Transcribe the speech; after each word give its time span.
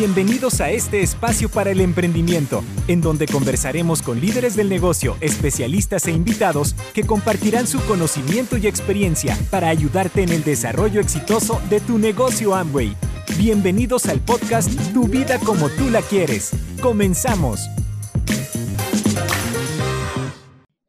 Bienvenidos 0.00 0.62
a 0.62 0.70
este 0.70 1.02
espacio 1.02 1.50
para 1.50 1.72
el 1.72 1.78
emprendimiento, 1.78 2.64
en 2.88 3.02
donde 3.02 3.26
conversaremos 3.26 4.00
con 4.00 4.18
líderes 4.18 4.56
del 4.56 4.70
negocio, 4.70 5.18
especialistas 5.20 6.06
e 6.06 6.10
invitados 6.10 6.72
que 6.94 7.04
compartirán 7.04 7.66
su 7.66 7.78
conocimiento 7.86 8.56
y 8.56 8.66
experiencia 8.66 9.36
para 9.50 9.68
ayudarte 9.68 10.22
en 10.22 10.30
el 10.30 10.42
desarrollo 10.42 11.02
exitoso 11.02 11.60
de 11.68 11.80
tu 11.80 11.98
negocio 11.98 12.54
Amway. 12.54 12.96
Bienvenidos 13.36 14.06
al 14.06 14.20
podcast 14.20 14.70
Tu 14.94 15.06
vida 15.06 15.38
como 15.38 15.68
tú 15.68 15.90
la 15.90 16.00
quieres. 16.00 16.52
Comenzamos. 16.80 17.60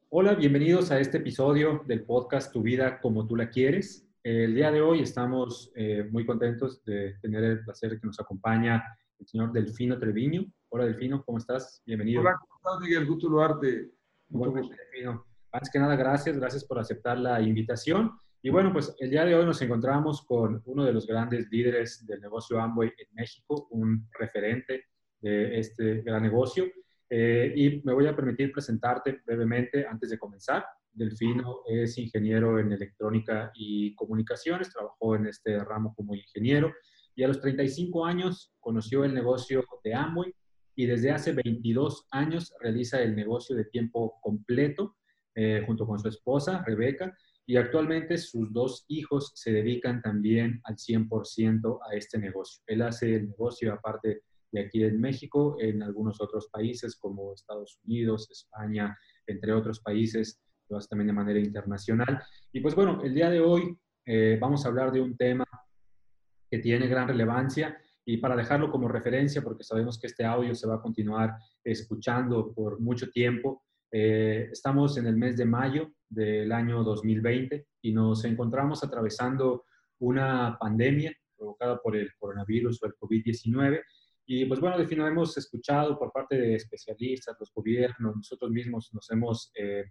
Hola, 0.07 0.35
bienvenidos 0.35 0.89
a 0.89 1.01
este 1.01 1.17
episodio 1.17 1.83
del 1.85 2.03
podcast 2.03 2.53
Tu 2.53 2.61
vida 2.61 3.01
como 3.01 3.27
tú 3.27 3.35
la 3.35 3.49
quieres. 3.49 4.07
El 4.23 4.55
día 4.55 4.71
de 4.71 4.81
hoy 4.81 5.01
estamos 5.01 5.69
eh, 5.75 6.07
muy 6.09 6.25
contentos 6.25 6.81
de 6.85 7.15
tener 7.21 7.43
el 7.43 7.65
placer 7.65 7.99
que 7.99 8.07
nos 8.07 8.17
acompaña 8.17 8.81
el 9.21 9.27
señor 9.27 9.51
Delfino 9.51 9.99
Treviño. 9.99 10.45
Hola 10.69 10.85
Delfino, 10.85 11.23
¿cómo 11.23 11.37
estás? 11.37 11.81
Bienvenido. 11.85 12.21
Hola, 12.21 12.39
¿cómo 12.39 12.55
estás 12.55 12.81
Miguel? 12.81 13.05
Gusto 13.05 13.27
saludarte. 13.27 13.91
Delfino. 14.29 15.25
Antes 15.51 15.69
que 15.71 15.79
nada, 15.79 15.95
gracias, 15.95 16.37
gracias 16.37 16.65
por 16.65 16.79
aceptar 16.79 17.19
la 17.19 17.39
invitación. 17.39 18.11
Y 18.41 18.49
bueno, 18.49 18.73
pues 18.73 18.95
el 18.99 19.11
día 19.11 19.23
de 19.23 19.35
hoy 19.35 19.45
nos 19.45 19.61
encontramos 19.61 20.23
con 20.25 20.63
uno 20.65 20.83
de 20.83 20.93
los 20.93 21.05
grandes 21.05 21.47
líderes 21.51 22.03
del 22.07 22.19
negocio 22.19 22.59
Amway 22.59 22.89
en 22.97 23.07
México, 23.13 23.67
un 23.69 24.09
referente 24.17 24.85
de 25.19 25.59
este 25.59 26.01
gran 26.01 26.23
negocio. 26.23 26.65
Eh, 27.07 27.53
y 27.55 27.81
me 27.83 27.93
voy 27.93 28.07
a 28.07 28.15
permitir 28.15 28.51
presentarte 28.51 29.21
brevemente 29.23 29.85
antes 29.85 30.09
de 30.09 30.17
comenzar. 30.17 30.65
Delfino 30.91 31.59
es 31.67 31.95
ingeniero 31.99 32.57
en 32.57 32.71
electrónica 32.71 33.51
y 33.53 33.93
comunicaciones, 33.93 34.73
trabajó 34.73 35.15
en 35.15 35.27
este 35.27 35.59
ramo 35.63 35.93
como 35.93 36.15
ingeniero 36.15 36.73
y 37.15 37.23
a 37.23 37.27
los 37.27 37.39
35 37.39 38.05
años 38.05 38.53
conoció 38.59 39.03
el 39.03 39.13
negocio 39.13 39.63
de 39.83 39.93
Amway 39.93 40.33
y 40.75 40.85
desde 40.85 41.11
hace 41.11 41.33
22 41.33 42.07
años 42.11 42.53
realiza 42.59 43.01
el 43.01 43.15
negocio 43.15 43.55
de 43.55 43.65
tiempo 43.65 44.19
completo 44.21 44.95
eh, 45.35 45.63
junto 45.65 45.85
con 45.85 45.99
su 45.99 46.07
esposa, 46.07 46.63
Rebeca, 46.65 47.15
y 47.45 47.57
actualmente 47.57 48.17
sus 48.17 48.51
dos 48.53 48.85
hijos 48.87 49.31
se 49.35 49.51
dedican 49.51 50.01
también 50.01 50.61
al 50.63 50.75
100% 50.75 51.79
a 51.89 51.95
este 51.95 52.17
negocio. 52.17 52.63
Él 52.67 52.81
hace 52.81 53.15
el 53.15 53.29
negocio 53.29 53.73
aparte 53.73 54.21
de 54.51 54.61
aquí 54.61 54.83
en 54.83 54.99
México, 54.99 55.55
en 55.59 55.81
algunos 55.81 56.21
otros 56.21 56.49
países 56.51 56.95
como 56.97 57.33
Estados 57.33 57.79
Unidos, 57.85 58.29
España, 58.29 58.97
entre 59.27 59.53
otros 59.53 59.79
países 59.79 60.41
lo 60.69 60.77
hace 60.77 60.87
también 60.87 61.07
de 61.07 61.13
manera 61.13 61.39
internacional. 61.39 62.21
Y 62.51 62.61
pues 62.61 62.75
bueno, 62.75 63.01
el 63.03 63.13
día 63.13 63.29
de 63.29 63.41
hoy 63.41 63.77
eh, 64.05 64.37
vamos 64.39 64.65
a 64.65 64.69
hablar 64.69 64.91
de 64.91 65.01
un 65.01 65.17
tema 65.17 65.45
que 66.51 66.59
tiene 66.59 66.87
gran 66.87 67.07
relevancia 67.07 67.77
y 68.03 68.17
para 68.17 68.35
dejarlo 68.35 68.69
como 68.69 68.89
referencia, 68.89 69.41
porque 69.41 69.63
sabemos 69.63 69.97
que 69.97 70.07
este 70.07 70.25
audio 70.25 70.53
se 70.53 70.67
va 70.67 70.75
a 70.75 70.81
continuar 70.81 71.37
escuchando 71.63 72.53
por 72.53 72.81
mucho 72.81 73.09
tiempo, 73.09 73.63
eh, 73.89 74.49
estamos 74.51 74.97
en 74.97 75.07
el 75.07 75.15
mes 75.15 75.37
de 75.37 75.45
mayo 75.45 75.93
del 76.09 76.51
año 76.51 76.83
2020 76.83 77.67
y 77.81 77.93
nos 77.93 78.25
encontramos 78.25 78.83
atravesando 78.83 79.63
una 79.99 80.57
pandemia 80.59 81.15
provocada 81.37 81.79
por 81.81 81.95
el 81.95 82.09
coronavirus 82.17 82.83
o 82.83 82.87
el 82.87 82.95
COVID-19. 82.95 83.81
Y 84.25 84.45
pues 84.45 84.59
bueno, 84.59 84.77
de 84.77 84.93
hemos 84.93 85.37
escuchado 85.37 85.97
por 85.97 86.11
parte 86.11 86.35
de 86.35 86.55
especialistas, 86.55 87.37
los 87.39 87.51
gobiernos, 87.53 88.15
nosotros 88.15 88.51
mismos 88.51 88.89
nos 88.93 89.09
hemos 89.11 89.51
eh, 89.55 89.85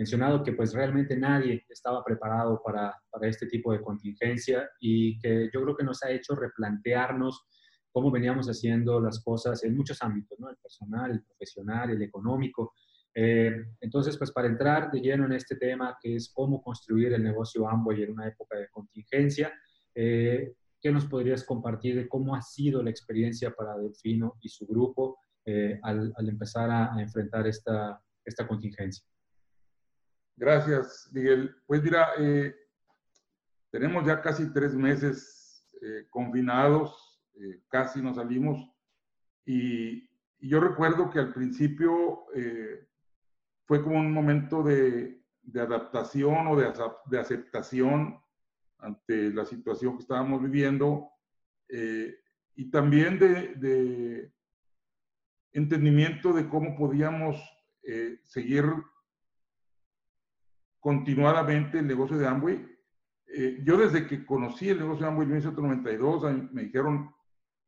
mencionado 0.00 0.42
que 0.42 0.54
pues 0.54 0.72
realmente 0.72 1.14
nadie 1.14 1.66
estaba 1.68 2.02
preparado 2.02 2.62
para, 2.64 2.94
para, 3.10 3.28
este 3.28 3.46
tipo 3.46 3.70
de 3.70 3.82
contingencia 3.82 4.66
y 4.80 5.18
que 5.18 5.50
yo 5.52 5.62
creo 5.62 5.76
que 5.76 5.84
nos 5.84 6.02
ha 6.02 6.10
hecho 6.10 6.34
replantearnos 6.34 7.44
cómo 7.92 8.10
veníamos 8.10 8.46
haciendo 8.46 8.98
las 8.98 9.22
cosas 9.22 9.62
en 9.62 9.76
muchos 9.76 10.00
ámbitos, 10.00 10.40
¿no? 10.40 10.48
El 10.48 10.56
personal, 10.56 11.10
el 11.10 11.22
profesional, 11.22 11.90
el 11.90 12.00
económico. 12.00 12.72
Eh, 13.14 13.54
entonces, 13.82 14.16
pues 14.16 14.32
para 14.32 14.48
entrar 14.48 14.90
de 14.90 15.00
lleno 15.00 15.26
en 15.26 15.32
este 15.32 15.56
tema, 15.56 15.98
que 16.00 16.16
es 16.16 16.32
cómo 16.32 16.62
construir 16.62 17.12
el 17.12 17.22
negocio 17.22 17.68
Amway 17.68 18.02
en 18.02 18.12
una 18.12 18.26
época 18.26 18.56
de 18.56 18.68
contingencia, 18.70 19.52
eh, 19.94 20.54
¿qué 20.80 20.90
nos 20.90 21.04
podrías 21.04 21.44
compartir 21.44 21.94
de 21.96 22.08
cómo 22.08 22.34
ha 22.34 22.40
sido 22.40 22.82
la 22.82 22.88
experiencia 22.88 23.50
para 23.50 23.76
Delfino 23.76 24.38
y 24.40 24.48
su 24.48 24.66
grupo 24.66 25.18
eh, 25.44 25.78
al, 25.82 26.10
al, 26.16 26.28
empezar 26.30 26.70
a, 26.70 26.94
a 26.94 27.02
enfrentar 27.02 27.46
esta, 27.46 28.00
esta 28.24 28.48
contingencia? 28.48 29.04
Gracias, 30.40 31.06
Miguel. 31.12 31.54
Pues 31.66 31.82
mira, 31.82 32.12
eh, 32.18 32.56
tenemos 33.70 34.06
ya 34.06 34.22
casi 34.22 34.50
tres 34.54 34.74
meses 34.74 35.68
eh, 35.82 36.06
confinados, 36.08 37.20
eh, 37.34 37.60
casi 37.68 38.00
nos 38.00 38.16
salimos. 38.16 38.58
Y, 39.44 40.08
y, 40.38 40.48
yo 40.48 40.58
recuerdo 40.58 41.10
que 41.10 41.18
al 41.18 41.34
principio 41.34 42.24
eh, 42.34 42.88
fue 43.66 43.82
como 43.82 43.98
un 43.98 44.14
momento 44.14 44.62
de, 44.62 45.22
de 45.42 45.60
adaptación 45.60 46.46
o 46.46 46.56
de, 46.56 46.72
de, 47.10 47.20
aceptación 47.20 48.18
ante 48.78 49.28
la 49.34 49.44
situación 49.44 49.96
que 49.96 50.04
estábamos 50.04 50.42
viviendo 50.42 51.10
y 52.56 52.70
también 52.70 53.18
de, 53.18 53.54
de, 53.56 54.32
entendimiento 55.52 56.32
de 56.32 56.48
cómo 56.48 56.74
podíamos 56.78 57.36
seguir 58.24 58.64
continuadamente 60.80 61.78
el 61.78 61.86
negocio 61.86 62.18
de 62.18 62.26
Amway. 62.26 62.66
Eh, 63.26 63.60
yo 63.62 63.76
desde 63.76 64.06
que 64.06 64.26
conocí 64.26 64.68
el 64.68 64.80
negocio 64.80 65.04
de 65.04 65.12
Amway 65.12 65.24
en 65.24 65.32
1992, 65.34 66.52
me 66.52 66.64
dijeron, 66.64 67.14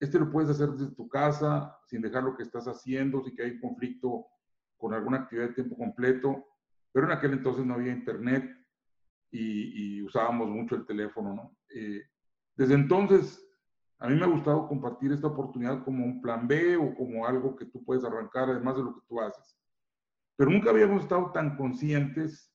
este 0.00 0.18
lo 0.18 0.32
puedes 0.32 0.50
hacer 0.50 0.70
desde 0.70 0.94
tu 0.96 1.08
casa, 1.08 1.78
sin 1.86 2.02
dejar 2.02 2.24
lo 2.24 2.36
que 2.36 2.42
estás 2.42 2.66
haciendo, 2.66 3.22
si 3.22 3.34
que 3.34 3.44
hay 3.44 3.60
conflicto 3.60 4.26
con 4.76 4.92
alguna 4.94 5.18
actividad 5.18 5.48
de 5.48 5.54
tiempo 5.54 5.76
completo. 5.76 6.44
Pero 6.90 7.06
en 7.06 7.12
aquel 7.12 7.34
entonces 7.34 7.64
no 7.64 7.74
había 7.74 7.92
internet 7.92 8.44
y, 9.30 10.02
usábamos 10.02 10.48
mucho 10.50 10.74
el 10.74 10.84
teléfono, 10.84 11.34
¿no? 11.34 11.56
Eh, 11.74 12.02
desde 12.56 12.74
entonces, 12.74 13.42
a 13.98 14.08
mí 14.08 14.16
me 14.16 14.24
ha 14.24 14.28
gustado 14.28 14.66
compartir 14.68 15.12
esta 15.12 15.28
oportunidad 15.28 15.84
como 15.84 16.04
un 16.04 16.20
plan 16.20 16.46
B 16.46 16.76
o 16.76 16.94
como 16.94 17.24
algo 17.24 17.56
que 17.56 17.66
tú 17.66 17.84
puedes 17.84 18.04
arrancar 18.04 18.50
además 18.50 18.76
de 18.76 18.82
lo 18.82 18.94
que 18.94 19.06
tú 19.08 19.20
haces. 19.20 19.56
Pero 20.36 20.50
nunca 20.50 20.70
habíamos 20.70 21.04
estado 21.04 21.30
tan 21.30 21.56
conscientes 21.56 22.51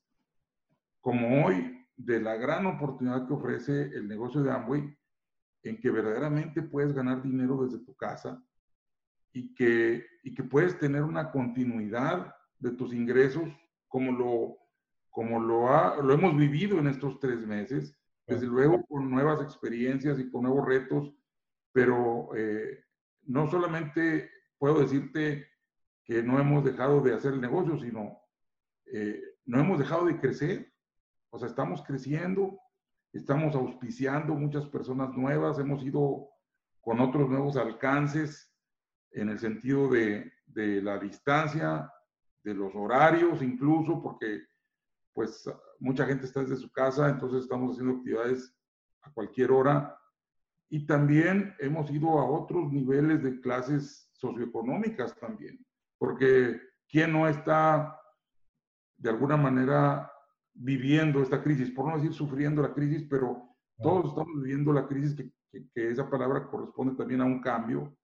como 1.07 1.45
hoy 1.45 1.87
de 1.95 2.19
la 2.19 2.35
gran 2.35 2.65
oportunidad 2.65 3.25
que 3.25 3.33
ofrece 3.33 3.83
el 3.95 4.09
negocio 4.09 4.43
de 4.43 4.51
Amway, 4.51 4.93
en 5.63 5.79
que 5.79 5.89
verdaderamente 5.89 6.61
puedes 6.61 6.91
ganar 6.91 7.23
dinero 7.23 7.63
desde 7.63 7.79
tu 7.85 7.95
casa 7.95 8.43
y 9.31 9.55
que, 9.55 10.05
y 10.23 10.35
que 10.35 10.43
puedes 10.43 10.77
tener 10.77 11.03
una 11.03 11.31
continuidad 11.31 12.35
de 12.59 12.71
tus 12.71 12.93
ingresos 12.93 13.47
como 13.87 14.11
lo, 14.11 14.57
como 15.09 15.39
lo, 15.39 15.69
ha, 15.69 15.95
lo 15.95 16.13
hemos 16.13 16.35
vivido 16.35 16.77
en 16.77 16.87
estos 16.87 17.21
tres 17.21 17.47
meses, 17.47 17.97
desde 18.25 18.47
luego 18.47 18.85
con 18.85 19.09
nuevas 19.09 19.41
experiencias 19.41 20.19
y 20.19 20.29
con 20.29 20.43
nuevos 20.43 20.67
retos, 20.67 21.13
pero 21.71 22.35
eh, 22.35 22.83
no 23.23 23.49
solamente 23.49 24.29
puedo 24.57 24.81
decirte 24.81 25.47
que 26.03 26.21
no 26.21 26.37
hemos 26.37 26.65
dejado 26.65 26.99
de 26.99 27.13
hacer 27.13 27.31
el 27.31 27.39
negocio, 27.39 27.79
sino 27.79 28.19
eh, 28.87 29.21
no 29.45 29.61
hemos 29.61 29.79
dejado 29.79 30.05
de 30.05 30.19
crecer. 30.19 30.66
O 31.29 31.39
sea, 31.39 31.47
estamos 31.47 31.83
creciendo, 31.83 32.59
estamos 33.13 33.55
auspiciando 33.55 34.33
muchas 34.33 34.65
personas 34.67 35.15
nuevas, 35.15 35.59
hemos 35.59 35.83
ido 35.83 36.29
con 36.81 36.99
otros 36.99 37.29
nuevos 37.29 37.57
alcances 37.57 38.53
en 39.11 39.29
el 39.29 39.39
sentido 39.39 39.89
de, 39.89 40.31
de 40.45 40.81
la 40.81 40.97
distancia, 40.97 41.91
de 42.43 42.53
los 42.53 42.73
horarios 42.75 43.41
incluso, 43.41 44.01
porque 44.01 44.41
pues 45.13 45.49
mucha 45.79 46.05
gente 46.05 46.25
está 46.25 46.41
desde 46.41 46.57
su 46.57 46.71
casa, 46.71 47.09
entonces 47.09 47.41
estamos 47.41 47.71
haciendo 47.71 47.97
actividades 47.97 48.55
a 49.01 49.11
cualquier 49.11 49.51
hora. 49.51 49.99
Y 50.69 50.85
también 50.85 51.55
hemos 51.59 51.89
ido 51.91 52.19
a 52.19 52.29
otros 52.29 52.71
niveles 52.71 53.23
de 53.23 53.39
clases 53.41 54.09
socioeconómicas 54.13 55.17
también, 55.17 55.65
porque 55.97 56.61
¿quién 56.87 57.13
no 57.13 57.27
está 57.27 57.99
de 58.97 59.09
alguna 59.09 59.37
manera 59.37 60.11
viviendo 60.59 61.21
esta 61.21 61.41
crisis, 61.41 61.71
por 61.71 61.87
no 61.87 61.97
decir 61.97 62.13
sufriendo 62.13 62.61
la 62.61 62.73
crisis, 62.73 63.05
pero 63.09 63.55
todos 63.77 64.09
estamos 64.09 64.41
viviendo 64.41 64.73
la 64.73 64.87
crisis, 64.87 65.15
que, 65.15 65.31
que, 65.73 65.89
esa 65.89 66.09
palabra 66.09 66.47
corresponde 66.47 66.95
también 66.95 67.21
a 67.21 67.25
un 67.25 67.41
cambio. 67.41 67.95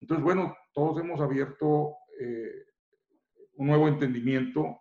Entonces, 0.00 0.22
bueno, 0.22 0.54
todos 0.72 1.00
hemos 1.00 1.20
abierto 1.20 1.96
eh, 2.20 2.66
un 3.54 3.68
nuevo 3.68 3.88
entendimiento 3.88 4.78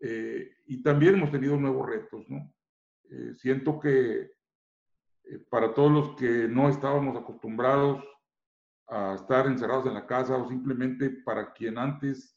eh, 0.00 0.50
y 0.66 0.82
también 0.82 1.14
hemos 1.14 1.30
tenido 1.30 1.56
nuevos 1.56 1.88
retos, 1.88 2.28
¿no? 2.28 2.52
Eh, 3.10 3.34
siento 3.34 3.80
que 3.80 4.32
eh, 5.24 5.38
para 5.48 5.72
todos 5.72 5.90
los 5.90 6.16
que 6.16 6.48
no 6.48 6.68
estábamos 6.68 7.16
acostumbrados 7.16 8.04
a 8.88 9.14
estar 9.14 9.46
encerrados 9.46 9.86
en 9.86 9.94
la 9.94 10.06
casa 10.06 10.36
o 10.36 10.48
simplemente 10.48 11.10
para 11.10 11.52
quien 11.52 11.78
antes 11.78 12.33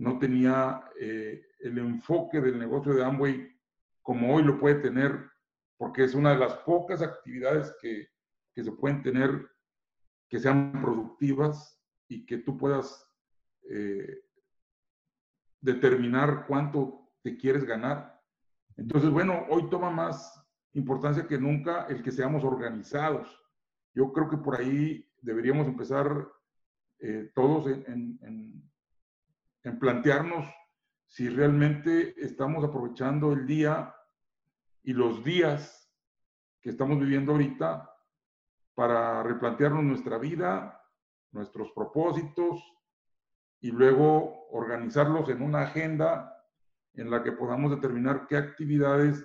no 0.00 0.18
tenía 0.18 0.82
eh, 0.98 1.46
el 1.60 1.76
enfoque 1.76 2.40
del 2.40 2.58
negocio 2.58 2.94
de 2.94 3.04
Amway 3.04 3.54
como 4.00 4.34
hoy 4.34 4.42
lo 4.42 4.58
puede 4.58 4.76
tener, 4.76 5.30
porque 5.76 6.04
es 6.04 6.14
una 6.14 6.30
de 6.30 6.38
las 6.38 6.54
pocas 6.58 7.02
actividades 7.02 7.76
que, 7.82 8.08
que 8.54 8.64
se 8.64 8.72
pueden 8.72 9.02
tener 9.02 9.46
que 10.30 10.38
sean 10.38 10.80
productivas 10.80 11.78
y 12.08 12.24
que 12.24 12.38
tú 12.38 12.56
puedas 12.56 13.06
eh, 13.68 14.22
determinar 15.60 16.46
cuánto 16.46 17.12
te 17.22 17.36
quieres 17.36 17.64
ganar. 17.64 18.22
Entonces, 18.78 19.10
bueno, 19.10 19.44
hoy 19.50 19.68
toma 19.68 19.90
más 19.90 20.42
importancia 20.72 21.26
que 21.26 21.36
nunca 21.36 21.86
el 21.88 22.02
que 22.02 22.12
seamos 22.12 22.42
organizados. 22.42 23.28
Yo 23.92 24.14
creo 24.14 24.30
que 24.30 24.38
por 24.38 24.58
ahí 24.58 25.06
deberíamos 25.20 25.66
empezar 25.66 26.26
eh, 27.00 27.30
todos 27.34 27.66
en, 27.66 28.18
en 28.22 28.70
plantearnos 29.78 30.46
si 31.06 31.28
realmente 31.28 32.14
estamos 32.22 32.64
aprovechando 32.64 33.32
el 33.32 33.46
día 33.46 33.94
y 34.82 34.92
los 34.92 35.24
días 35.24 35.90
que 36.60 36.70
estamos 36.70 36.98
viviendo 37.00 37.32
ahorita 37.32 37.90
para 38.74 39.22
replantearnos 39.22 39.84
nuestra 39.84 40.18
vida, 40.18 40.80
nuestros 41.32 41.72
propósitos 41.72 42.62
y 43.60 43.70
luego 43.70 44.48
organizarlos 44.50 45.28
en 45.28 45.42
una 45.42 45.62
agenda 45.62 46.34
en 46.94 47.10
la 47.10 47.22
que 47.22 47.32
podamos 47.32 47.70
determinar 47.70 48.26
qué 48.26 48.36
actividades 48.36 49.24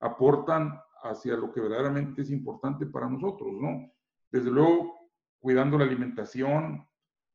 aportan 0.00 0.80
hacia 1.02 1.36
lo 1.36 1.52
que 1.52 1.60
verdaderamente 1.60 2.22
es 2.22 2.30
importante 2.30 2.86
para 2.86 3.08
nosotros, 3.08 3.52
¿no? 3.60 3.92
Desde 4.30 4.50
luego, 4.50 5.10
cuidando 5.38 5.78
la 5.78 5.84
alimentación, 5.84 6.86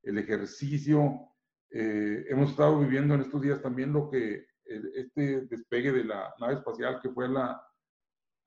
el 0.04 0.18
ejercicio. 0.18 1.35
Eh, 1.78 2.26
hemos 2.30 2.52
estado 2.52 2.80
viviendo 2.80 3.16
en 3.16 3.22
estos 3.22 3.42
días 3.42 3.62
también 3.62 3.92
lo 3.92 4.10
que 4.10 4.46
este 4.64 5.42
despegue 5.42 5.92
de 5.92 6.06
la 6.06 6.34
nave 6.40 6.54
espacial 6.54 7.02
que 7.02 7.10
fue 7.10 7.26
a 7.26 7.30
la, 7.30 7.62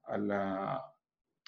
a 0.05 0.19
la 0.19 0.83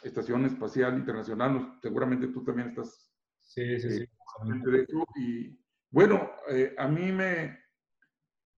Estación 0.03 0.45
Espacial 0.45 0.99
Internacional. 0.99 1.79
Seguramente 1.81 2.29
tú 2.29 2.45
también 2.45 2.69
estás 2.69 3.11
sí, 3.39 3.81
sí, 3.81 3.91
sí. 3.91 4.03
Eh, 4.03 4.71
de 4.71 4.83
eso. 4.83 5.05
Y 5.17 5.59
bueno, 5.91 6.31
eh, 6.51 6.75
a 6.77 6.87
mí 6.87 7.13
me, 7.13 7.59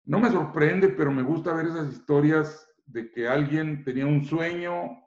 no 0.06 0.20
me 0.20 0.32
sorprende, 0.32 0.90
pero 0.90 1.12
me 1.12 1.22
gusta 1.22 1.54
ver 1.54 1.68
esas 1.68 1.94
historias 1.94 2.68
de 2.88 3.12
que 3.12 3.28
alguien 3.28 3.84
tenía 3.84 4.08
un 4.08 4.26
sueño 4.26 4.98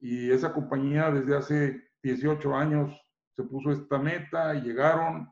y 0.00 0.30
esa 0.30 0.54
compañía 0.54 1.10
desde 1.10 1.36
hace 1.36 1.90
18 2.02 2.56
años 2.56 2.90
se 3.36 3.42
puso 3.42 3.70
esta 3.70 3.98
meta 3.98 4.54
y 4.54 4.62
llegaron. 4.62 5.30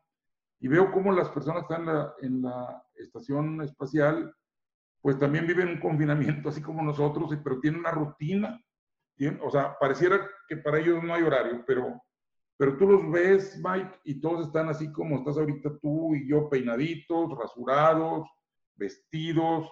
Y 0.60 0.68
veo 0.68 0.90
cómo 0.90 1.12
las 1.12 1.28
personas 1.28 1.64
que 1.66 1.74
están 1.74 1.88
en 1.88 1.94
la, 1.94 2.14
en 2.20 2.42
la 2.42 2.84
estación 2.96 3.62
espacial, 3.62 4.34
pues 5.00 5.18
también 5.18 5.46
viven 5.46 5.68
un 5.68 5.80
confinamiento, 5.80 6.48
así 6.48 6.60
como 6.60 6.82
nosotros, 6.82 7.30
pero 7.42 7.60
tienen 7.60 7.80
una 7.80 7.92
rutina. 7.92 8.60
o 9.42 9.50
sea, 9.50 9.76
pareciera 9.78 10.20
que 10.48 10.56
para 10.56 10.78
ellos 10.78 11.02
no 11.02 11.14
hay 11.14 11.22
horario, 11.22 11.64
pero, 11.66 12.02
pero 12.56 12.76
tú 12.76 12.90
los 12.90 13.10
ves, 13.10 13.60
Mike, 13.62 14.00
y 14.04 14.20
todos 14.20 14.46
están 14.46 14.68
así 14.68 14.90
como 14.92 15.18
estás 15.18 15.36
ahorita 15.38 15.78
tú 15.80 16.14
y 16.14 16.28
yo, 16.28 16.48
peinaditos, 16.48 17.36
rasurados, 17.38 18.28
vestidos, 18.74 19.68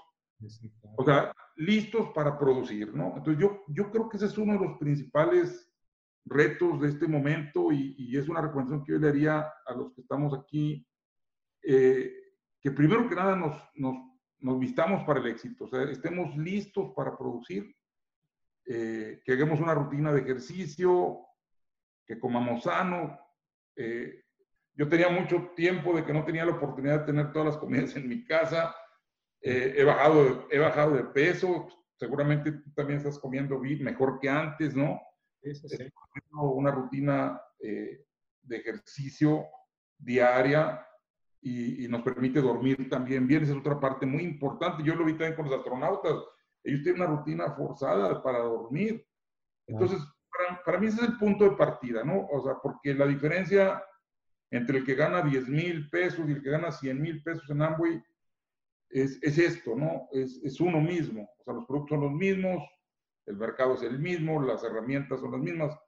o 0.96 1.04
sea, 1.04 1.32
listos 1.56 2.10
para 2.14 2.38
producir, 2.38 2.94
¿no? 2.94 3.14
Entonces 3.16 3.38
yo, 3.38 3.62
yo 3.68 3.90
creo 3.90 4.08
que 4.08 4.18
ese 4.18 4.26
es 4.26 4.38
uno 4.38 4.52
de 4.52 4.66
los 4.66 4.78
principales 4.78 5.65
retos 6.26 6.80
de 6.80 6.88
este 6.88 7.06
momento 7.06 7.72
y, 7.72 8.16
es 8.16 8.28
una 8.28 8.42
recomendación 8.42 8.84
que 8.84 8.92
yo 8.92 8.98
le 8.98 9.08
haría 9.08 9.46
a 9.66 9.74
los 9.74 9.92
que 9.94 10.00
estamos 10.00 10.34
aquí, 10.34 10.86
eh, 11.62 12.12
que 12.60 12.70
primero 12.70 13.08
que 13.08 13.14
nada 13.14 13.36
nos, 13.36 13.56
nos, 13.74 13.96
nos, 14.40 14.58
vistamos 14.58 15.04
para 15.04 15.20
el 15.20 15.26
éxito, 15.26 15.64
o 15.64 15.68
sea, 15.68 15.82
estemos 15.84 16.36
listos 16.36 16.92
para 16.94 17.16
producir, 17.16 17.74
eh, 18.66 19.22
que 19.24 19.32
hagamos 19.32 19.60
una 19.60 19.74
rutina 19.74 20.12
de 20.12 20.20
ejercicio, 20.20 21.20
que 22.04 22.18
comamos 22.18 22.64
sano. 22.64 23.18
Eh, 23.76 24.24
yo 24.74 24.88
tenía 24.88 25.08
mucho 25.08 25.52
tiempo 25.54 25.96
de 25.96 26.04
que 26.04 26.12
no 26.12 26.24
tenía 26.24 26.44
la 26.44 26.52
oportunidad 26.52 27.00
de 27.00 27.06
tener 27.06 27.32
todas 27.32 27.46
las 27.46 27.58
comidas 27.58 27.94
en 27.96 28.08
mi 28.08 28.24
casa 28.24 28.74
eh, 29.48 29.74
he, 29.76 29.84
bajado, 29.84 30.48
he 30.50 30.58
bajado 30.58 30.96
de 30.96 31.04
peso, 31.04 31.68
seguramente 31.94 32.52
tú 32.52 32.72
también 32.72 32.98
estás 32.98 33.18
comiendo 33.18 33.60
mejor 33.60 34.18
que 34.18 34.28
antes, 34.28 34.74
¿no? 34.74 35.00
Sí, 35.54 35.68
sí, 35.68 35.92
Una 36.32 36.70
rutina 36.70 37.40
eh, 37.60 38.04
de 38.42 38.56
ejercicio 38.56 39.46
diaria 39.98 40.84
y, 41.40 41.86
nos 41.88 42.02
permite 42.02 42.40
dormir 42.40 42.88
también 42.90 43.26
bien. 43.26 43.42
Esa 43.42 43.52
es 43.52 43.58
otra 43.58 43.78
parte 43.78 44.06
muy 44.06 44.22
importante. 44.22 44.82
Yo 44.82 44.94
lo 44.96 45.04
vi 45.04 45.12
también 45.12 45.36
con 45.36 45.46
los 45.48 45.58
astronautas. 45.58 46.14
Ellos 46.64 46.82
tienen 46.82 47.02
una 47.02 47.16
rutina 47.16 47.54
forzada 47.54 48.22
para 48.22 48.40
dormir. 48.40 49.06
Entonces, 49.68 50.00
para, 50.30 50.62
para, 50.64 50.78
mí 50.78 50.88
ese 50.88 51.02
es 51.02 51.08
el 51.10 51.18
punto 51.18 51.44
de 51.44 51.56
partida, 51.56 52.02
¿no? 52.02 52.26
O 52.26 52.42
sea, 52.42 52.56
porque 52.60 52.94
la 52.94 53.06
diferencia 53.06 53.82
entre 54.50 54.78
el 54.78 54.84
que 54.84 54.94
gana 54.94 55.22
10 55.22 55.48
mil 55.48 55.88
pesos 55.90 56.28
y 56.28 56.32
el 56.32 56.42
que 56.42 56.50
gana 56.50 56.72
100 56.72 57.00
mil 57.00 57.22
pesos 57.22 57.48
en 57.50 57.62
Amway 57.62 58.02
es, 58.90 59.18
es 59.22 59.38
esto, 59.38 59.76
¿no? 59.76 60.08
Es, 60.12 60.40
es, 60.42 60.60
uno 60.60 60.80
mismo. 60.80 61.28
O 61.38 61.44
sea, 61.44 61.54
los 61.54 61.66
productos 61.66 61.90
son 61.90 62.00
los 62.00 62.12
mismos, 62.12 62.62
el 63.26 63.36
mercado 63.36 63.74
es 63.74 63.82
el 63.82 63.98
mismo, 63.98 64.40
las 64.42 64.62
herramientas 64.64 65.20
son 65.20 65.32
las 65.32 65.40
mismas, 65.40 65.78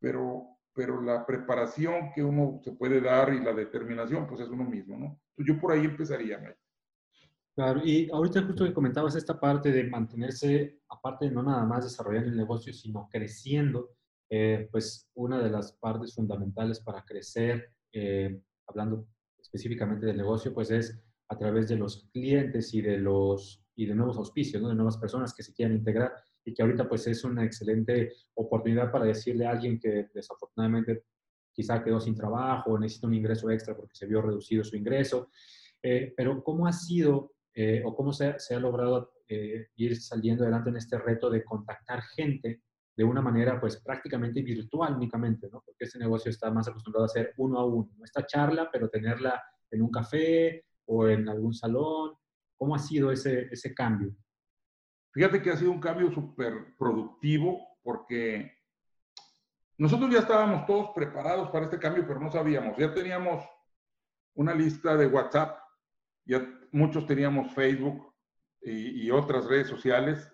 pero, 0.00 0.58
pero 0.74 1.00
la 1.00 1.24
preparación 1.26 2.12
que 2.14 2.24
uno 2.24 2.60
se 2.62 2.72
puede 2.72 3.00
dar 3.00 3.32
y 3.32 3.40
la 3.40 3.52
determinación, 3.52 4.26
pues 4.26 4.40
es 4.40 4.48
uno 4.48 4.64
mismo, 4.64 4.98
¿no? 4.98 5.20
Yo 5.36 5.60
por 5.60 5.72
ahí 5.72 5.84
empezaría, 5.84 6.38
Mike. 6.38 6.58
Claro, 7.54 7.80
y 7.82 8.10
ahorita 8.10 8.42
justo 8.42 8.64
que 8.64 8.74
comentabas 8.74 9.16
esta 9.16 9.38
parte 9.40 9.70
de 9.70 9.84
mantenerse, 9.84 10.80
aparte 10.90 11.26
de 11.26 11.30
no 11.30 11.42
nada 11.42 11.64
más 11.64 11.84
desarrollando 11.84 12.30
el 12.30 12.36
negocio, 12.36 12.72
sino 12.72 13.08
creciendo, 13.10 13.96
eh, 14.28 14.68
pues 14.70 15.08
una 15.14 15.38
de 15.38 15.50
las 15.50 15.72
partes 15.72 16.14
fundamentales 16.14 16.80
para 16.80 17.02
crecer, 17.04 17.72
eh, 17.92 18.42
hablando 18.66 19.06
específicamente 19.38 20.04
del 20.04 20.18
negocio, 20.18 20.52
pues 20.52 20.70
es 20.70 21.00
a 21.28 21.38
través 21.38 21.68
de 21.68 21.76
los 21.76 22.08
clientes 22.12 22.74
y 22.74 22.82
de 22.82 22.98
los 22.98 23.62
y 23.74 23.86
de 23.86 23.94
nuevos 23.94 24.16
auspicios, 24.16 24.62
¿no? 24.62 24.68
de 24.68 24.74
nuevas 24.74 24.96
personas 24.96 25.34
que 25.34 25.42
se 25.42 25.52
quieran 25.52 25.76
integrar 25.76 26.12
y 26.46 26.54
que 26.54 26.62
ahorita 26.62 26.88
pues 26.88 27.06
es 27.08 27.24
una 27.24 27.44
excelente 27.44 28.14
oportunidad 28.34 28.90
para 28.90 29.04
decirle 29.04 29.46
a 29.46 29.50
alguien 29.50 29.80
que 29.80 30.08
desafortunadamente 30.14 31.02
quizá 31.52 31.82
quedó 31.82 32.00
sin 32.00 32.14
trabajo 32.14 32.70
o 32.70 32.78
necesita 32.78 33.08
un 33.08 33.14
ingreso 33.14 33.50
extra 33.50 33.76
porque 33.76 33.96
se 33.96 34.06
vio 34.06 34.22
reducido 34.22 34.62
su 34.62 34.76
ingreso. 34.76 35.28
Eh, 35.82 36.14
pero 36.16 36.42
¿cómo 36.44 36.66
ha 36.68 36.72
sido 36.72 37.32
eh, 37.52 37.82
o 37.84 37.96
cómo 37.96 38.12
se, 38.12 38.38
se 38.38 38.54
ha 38.54 38.60
logrado 38.60 39.10
eh, 39.28 39.70
ir 39.74 40.00
saliendo 40.00 40.44
adelante 40.44 40.70
en 40.70 40.76
este 40.76 40.98
reto 40.98 41.28
de 41.28 41.42
contactar 41.42 42.00
gente 42.02 42.62
de 42.96 43.04
una 43.04 43.20
manera 43.20 43.60
pues 43.60 43.82
prácticamente 43.82 44.40
virtual 44.40 44.94
únicamente, 44.94 45.48
¿no? 45.50 45.62
Porque 45.66 45.84
este 45.84 45.98
negocio 45.98 46.30
está 46.30 46.50
más 46.50 46.68
acostumbrado 46.68 47.04
a 47.04 47.06
hacer 47.06 47.34
uno 47.38 47.58
a 47.58 47.66
uno, 47.66 47.90
esta 48.04 48.24
charla, 48.24 48.70
pero 48.70 48.88
tenerla 48.88 49.42
en 49.70 49.82
un 49.82 49.90
café 49.90 50.64
o 50.84 51.08
en 51.08 51.28
algún 51.28 51.52
salón? 51.52 52.12
¿Cómo 52.56 52.76
ha 52.76 52.78
sido 52.78 53.10
ese, 53.10 53.48
ese 53.50 53.74
cambio? 53.74 54.14
Fíjate 55.16 55.40
que 55.40 55.48
ha 55.48 55.56
sido 55.56 55.72
un 55.72 55.80
cambio 55.80 56.12
súper 56.12 56.76
productivo 56.76 57.78
porque 57.82 58.52
nosotros 59.78 60.10
ya 60.12 60.18
estábamos 60.18 60.66
todos 60.66 60.90
preparados 60.94 61.48
para 61.48 61.64
este 61.64 61.78
cambio, 61.78 62.06
pero 62.06 62.20
no 62.20 62.30
sabíamos. 62.30 62.76
Ya 62.76 62.92
teníamos 62.92 63.42
una 64.34 64.54
lista 64.54 64.94
de 64.94 65.06
WhatsApp, 65.06 65.58
ya 66.26 66.46
muchos 66.70 67.06
teníamos 67.06 67.50
Facebook 67.54 68.12
y, 68.60 69.10
otras 69.10 69.46
redes 69.46 69.68
sociales. 69.68 70.30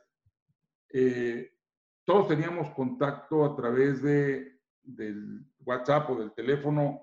Eh, 0.88 1.52
todos 2.04 2.26
teníamos 2.26 2.68
contacto 2.70 3.44
a 3.44 3.54
través 3.54 4.02
de, 4.02 4.58
del 4.82 5.46
WhatsApp 5.60 6.10
o 6.10 6.16
del 6.16 6.32
teléfono 6.32 7.02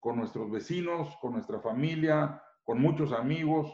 con 0.00 0.18
nuestros 0.18 0.50
vecinos, 0.50 1.16
con 1.22 1.32
nuestra 1.32 1.60
familia, 1.60 2.42
con 2.62 2.78
muchos 2.78 3.12
amigos, 3.12 3.72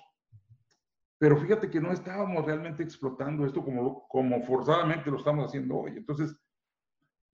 pero 1.23 1.37
fíjate 1.37 1.71
que 1.71 1.81
no 1.81 1.93
estábamos 1.93 2.45
realmente 2.45 2.83
explotando 2.83 3.47
esto 3.47 3.65
como, 3.65 4.09
como 4.09 4.43
forzadamente 4.43 5.09
lo 5.09 5.19
estamos 5.19 5.47
haciendo 5.47 5.77
hoy. 5.77 5.93
Entonces, 5.97 6.37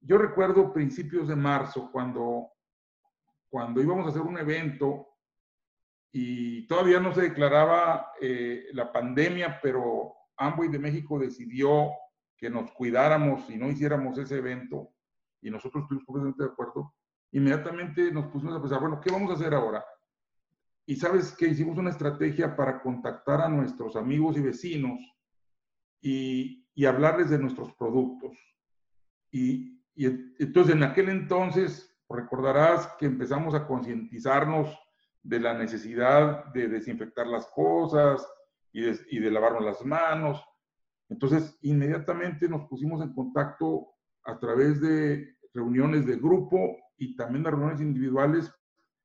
yo 0.03 0.19
recuerdo 0.19 0.75
principios 0.75 1.27
de 1.27 1.35
marzo 1.35 1.91
cuando, 1.91 2.51
cuando 3.49 3.81
íbamos 3.81 4.05
a 4.05 4.11
hacer 4.11 4.21
un 4.21 4.37
evento 4.37 5.07
y 6.13 6.67
todavía 6.67 7.01
no 7.01 7.15
se 7.15 7.23
declaraba 7.23 8.13
eh, 8.21 8.67
la 8.75 8.93
pandemia, 8.93 9.59
pero 9.63 10.13
Amway 10.37 10.69
de 10.69 10.81
México 10.81 11.19
decidió 11.19 11.93
que 12.37 12.51
nos 12.51 12.71
cuidáramos 12.73 13.49
y 13.49 13.57
no 13.57 13.71
hiciéramos 13.71 14.19
ese 14.19 14.37
evento 14.37 14.91
y 15.41 15.49
nosotros 15.49 15.85
estuvimos 15.85 16.05
completamente 16.05 16.43
de 16.43 16.51
acuerdo. 16.51 16.95
Inmediatamente 17.33 18.13
nos 18.13 18.27
pusimos 18.27 18.55
a 18.55 18.61
pensar, 18.61 18.81
bueno, 18.81 19.01
¿qué 19.01 19.11
vamos 19.11 19.31
a 19.31 19.35
hacer 19.37 19.55
ahora? 19.55 19.83
Y 20.89 20.97
sabes 20.97 21.33
que 21.33 21.49
hicimos 21.49 21.77
una 21.77 21.91
estrategia 21.91 22.57
para 22.57 22.81
contactar 22.81 23.43
a 23.43 23.49
nuestros 23.51 23.95
amigos 23.95 24.39
y 24.39 24.41
vecinos 24.41 24.99
y, 26.01 26.67
y 26.75 26.87
hablarles 26.87 27.29
de 27.29 27.39
nuestros 27.39 27.75
productos. 27.75 28.33
Y, 29.31 29.83
y, 29.95 30.07
entonces 30.39 30.75
en 30.75 30.83
aquel 30.83 31.11
entonces 31.11 31.95
recordarás 32.09 32.87
que 32.99 33.05
empezamos 33.05 33.55
a 33.55 33.67
concientizarnos 33.67 34.75
de 35.23 35.41
la 35.41 35.53
necesidad 35.53 36.47
de 36.55 36.69
desinfectar 36.69 37.27
las 37.27 37.47
cosas 37.49 38.27
y 38.73 38.81
de, 38.81 38.99
y 39.11 39.19
de 39.19 39.31
lavarnos 39.31 39.67
las 39.67 39.85
manos. 39.85 40.43
Entonces 41.11 41.59
inmediatamente 41.61 42.49
nos 42.49 42.67
pusimos 42.67 43.03
en 43.03 43.13
contacto 43.13 43.89
a 44.25 44.39
través 44.39 44.81
de 44.81 45.37
reuniones 45.53 46.07
de 46.07 46.17
grupo 46.17 46.79
y 46.97 47.15
también 47.15 47.45
las 47.45 47.53
reuniones 47.53 47.83
individuales 47.83 48.51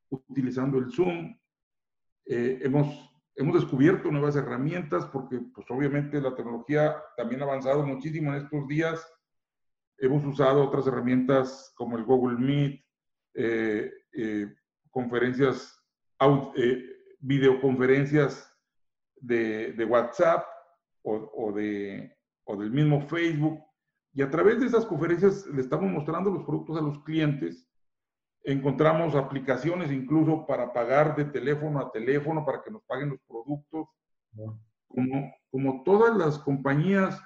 utilizando 0.10 0.78
el 0.78 0.90
Zoom. 0.90 1.36
Eh, 2.26 2.60
hemos, 2.62 2.88
hemos 3.36 3.56
descubierto 3.56 4.10
nuevas 4.12 4.36
herramientas 4.36 5.06
porque 5.08 5.40
pues 5.54 5.66
obviamente 5.70 6.22
la 6.22 6.36
tecnología 6.36 6.96
también 7.18 7.42
ha 7.42 7.46
avanzado 7.46 7.86
muchísimo 7.86 8.34
en 8.34 8.44
estos 8.44 8.68
días. 8.68 9.06
Hemos 9.98 10.26
usado 10.26 10.64
otras 10.64 10.88
herramientas 10.88 11.74
como 11.76 11.98
el 11.98 12.04
Google 12.04 12.38
Meet, 12.38 12.82
eh, 13.36 13.92
eh, 14.14 14.54
conferencias, 14.90 15.80
videoconferencias 17.20 18.50
de, 19.16 19.74
de 19.74 19.86
WhatsApp 19.86 20.46
o, 21.02 21.32
o, 21.36 21.52
de, 21.52 22.16
o 22.46 22.56
del 22.56 22.72
mismo 22.72 23.02
Facebook. 23.02 23.60
Y 24.14 24.22
a 24.22 24.30
través 24.30 24.60
de 24.60 24.68
esas 24.68 24.86
conferencias 24.86 25.46
le 25.48 25.62
estamos 25.62 25.92
mostrando 25.92 26.30
los 26.30 26.44
productos 26.44 26.78
a 26.78 26.82
los 26.82 27.00
clientes 27.04 27.68
Encontramos 28.44 29.16
aplicaciones 29.16 29.92
incluso 29.92 30.46
para 30.46 30.74
pagar 30.74 31.16
de 31.16 31.26
teléfono 31.26 31.80
a 31.80 31.92
teléfono, 31.92 32.46
para 32.46 32.62
que 32.62 32.72
nos 32.72 32.84
paguen 32.84 33.10
los 33.10 33.20
productos. 33.28 33.88
Como, 34.88 35.34
como 35.50 35.84
todas 35.84 36.16
las 36.16 36.38
compañías 36.40 37.22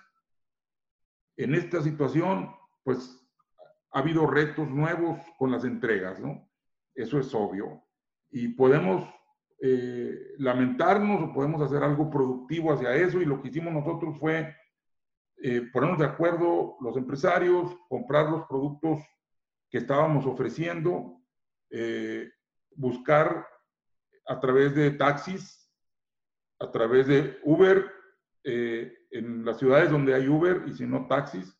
en 1.37 1.55
esta 1.55 1.81
situación, 1.81 2.51
pues 2.83 3.19
ha 3.91 3.99
habido 3.99 4.27
retos 4.27 4.69
nuevos 4.69 5.19
con 5.37 5.51
las 5.51 5.63
entregas, 5.63 6.19
¿no? 6.19 6.49
Eso 6.93 7.19
es 7.19 7.33
obvio. 7.33 7.83
Y 8.29 8.49
podemos 8.49 9.07
eh, 9.59 10.35
lamentarnos 10.37 11.23
o 11.23 11.33
podemos 11.33 11.61
hacer 11.61 11.83
algo 11.83 12.09
productivo 12.09 12.73
hacia 12.73 12.95
eso 12.95 13.19
y 13.19 13.25
lo 13.25 13.41
que 13.41 13.47
hicimos 13.47 13.73
nosotros 13.73 14.17
fue 14.19 14.55
eh, 15.41 15.61
ponernos 15.73 15.99
de 15.99 16.05
acuerdo 16.05 16.77
los 16.79 16.95
empresarios, 16.95 17.75
comprar 17.89 18.29
los 18.29 18.47
productos 18.47 19.01
que 19.69 19.79
estábamos 19.79 20.25
ofreciendo, 20.25 21.21
eh, 21.69 22.31
buscar 22.75 23.45
a 24.27 24.39
través 24.39 24.75
de 24.75 24.91
taxis, 24.91 25.69
a 26.59 26.71
través 26.71 27.07
de 27.07 27.39
Uber, 27.43 27.91
eh, 28.43 28.93
en 29.11 29.45
las 29.45 29.59
ciudades 29.59 29.91
donde 29.91 30.13
hay 30.13 30.27
Uber 30.27 30.63
y 30.67 30.73
si 30.73 30.85
no 30.85 31.07
taxis, 31.07 31.57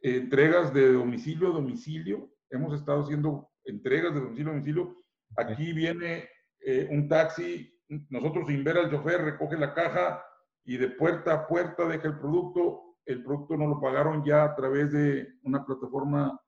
entregas 0.00 0.72
de 0.74 0.92
domicilio 0.92 1.48
a 1.48 1.52
domicilio. 1.52 2.30
Hemos 2.50 2.74
estado 2.74 3.02
haciendo 3.02 3.50
entregas 3.64 4.14
de 4.14 4.20
domicilio 4.20 4.50
a 4.50 4.54
domicilio. 4.54 5.04
Aquí 5.36 5.72
viene 5.72 6.28
eh, 6.60 6.86
un 6.90 7.08
taxi, 7.08 7.74
nosotros 8.10 8.46
sin 8.48 8.62
ver 8.62 8.78
al 8.78 8.90
chofer, 8.90 9.22
recoge 9.22 9.56
la 9.56 9.74
caja 9.74 10.22
y 10.64 10.76
de 10.76 10.88
puerta 10.88 11.34
a 11.34 11.46
puerta 11.46 11.86
deja 11.86 12.08
el 12.08 12.18
producto. 12.18 12.98
El 13.06 13.22
producto 13.22 13.56
no 13.56 13.66
lo 13.66 13.80
pagaron 13.80 14.24
ya 14.24 14.44
a 14.44 14.54
través 14.54 14.92
de 14.92 15.34
una 15.42 15.64
plataforma 15.64 16.38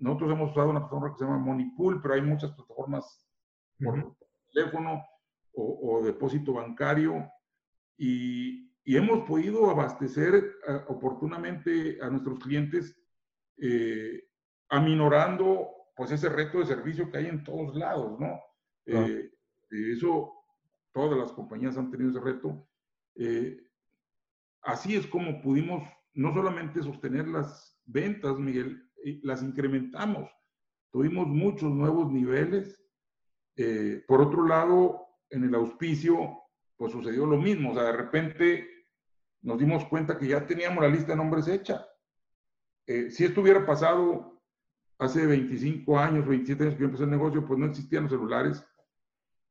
nosotros 0.00 0.32
hemos 0.32 0.50
usado 0.50 0.70
una 0.70 0.80
plataforma 0.80 1.12
que 1.12 1.18
se 1.18 1.24
llama 1.24 1.38
Moneypool, 1.38 2.00
pero 2.00 2.14
hay 2.14 2.22
muchas 2.22 2.52
plataformas 2.52 3.26
por 3.78 4.16
teléfono 4.52 5.04
o, 5.52 6.02
depósito 6.02 6.54
bancario 6.54 7.30
y, 7.96 8.72
y, 8.84 8.96
hemos 8.96 9.28
podido 9.28 9.68
abastecer 9.68 10.34
eh, 10.34 10.80
oportunamente 10.88 11.98
a 12.00 12.08
nuestros 12.08 12.38
clientes 12.38 12.96
eh, 13.58 14.24
aminorando 14.70 15.68
pues 15.94 16.12
ese 16.12 16.30
reto 16.30 16.60
de 16.60 16.66
servicio 16.66 17.10
que 17.10 17.18
hay 17.18 17.26
en 17.26 17.44
todos 17.44 17.74
lados, 17.76 18.18
¿no? 18.18 18.40
Eh, 18.86 19.30
eso, 19.92 20.32
todas 20.92 21.18
las 21.18 21.32
compañías 21.32 21.76
han 21.76 21.90
tenido 21.90 22.10
ese 22.10 22.20
reto. 22.20 22.66
así 24.62 24.96
es 24.96 25.06
como 25.06 25.42
pudimos 25.42 25.82
no 26.14 26.32
solamente 26.32 26.82
sostener 26.82 27.28
las 27.28 27.78
ventas, 27.84 28.38
Miguel, 28.38 28.89
las 29.22 29.42
incrementamos. 29.42 30.30
Tuvimos 30.90 31.26
muchos 31.26 31.70
nuevos 31.70 32.10
niveles. 32.10 32.82
Eh, 33.56 34.04
por 34.06 34.20
otro 34.20 34.46
lado, 34.46 35.06
en 35.30 35.44
el 35.44 35.54
auspicio, 35.54 36.38
pues 36.76 36.92
sucedió 36.92 37.26
lo 37.26 37.36
mismo. 37.36 37.70
O 37.70 37.74
sea, 37.74 37.84
de 37.84 37.92
repente 37.92 38.68
nos 39.42 39.58
dimos 39.58 39.84
cuenta 39.86 40.18
que 40.18 40.28
ya 40.28 40.46
teníamos 40.46 40.82
la 40.82 40.90
lista 40.90 41.12
de 41.12 41.16
nombres 41.16 41.48
hecha. 41.48 41.86
Eh, 42.86 43.10
si 43.10 43.24
esto 43.24 43.40
hubiera 43.40 43.64
pasado 43.64 44.42
hace 44.98 45.26
25 45.26 45.98
años, 45.98 46.26
27 46.26 46.62
años 46.62 46.74
que 46.74 46.80
yo 46.80 46.86
empecé 46.86 47.04
el 47.04 47.10
negocio, 47.10 47.46
pues 47.46 47.58
no 47.58 47.66
existían 47.66 48.04
los 48.04 48.12
celulares. 48.12 48.64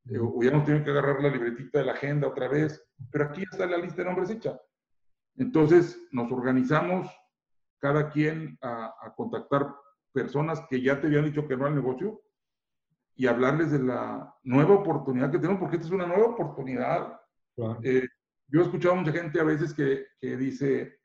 Eh, 0.06 0.20
hubiéramos 0.20 0.66
tenido 0.66 0.84
que 0.84 0.92
agarrar 0.92 1.22
la 1.22 1.30
libretita 1.30 1.80
de 1.80 1.86
la 1.86 1.94
agenda 1.94 2.28
otra 2.28 2.48
vez. 2.48 2.84
Pero 3.12 3.26
aquí 3.26 3.44
está 3.44 3.66
la 3.66 3.78
lista 3.78 4.02
de 4.02 4.06
nombres 4.06 4.30
hecha. 4.30 4.60
Entonces 5.36 6.00
nos 6.12 6.32
organizamos 6.32 7.10
cada 7.80 8.10
quien 8.10 8.58
a, 8.62 9.14
contactar 9.16 9.76
personas 10.12 10.62
que 10.70 10.82
ya 10.82 11.00
te 11.00 11.08
habían 11.08 11.26
dicho 11.26 11.48
que 11.48 11.58
no 11.58 11.66
al 11.66 11.76
negocio 11.76 12.22
y 13.16 13.28
hablarles 13.28 13.72
de 13.72 13.80
la 13.80 14.34
nueva 14.44 14.76
oportunidad 14.76 15.32
que 15.32 15.40
tenemos, 15.40 15.60
porque 15.60 15.76
esta 15.76 15.88
es 15.88 15.94
una 15.94 16.08
nueva 16.08 16.28
oportunidad. 16.28 17.20
Eh, 17.84 18.08
yo 18.48 18.62
he 18.62 18.64
escuchado 18.64 18.94
a 18.94 18.98
mucha 18.98 19.12
gente 19.12 19.40
a 19.40 19.44
veces 19.44 19.74
que, 19.74 20.06
que, 20.20 20.38
dice, 20.38 21.00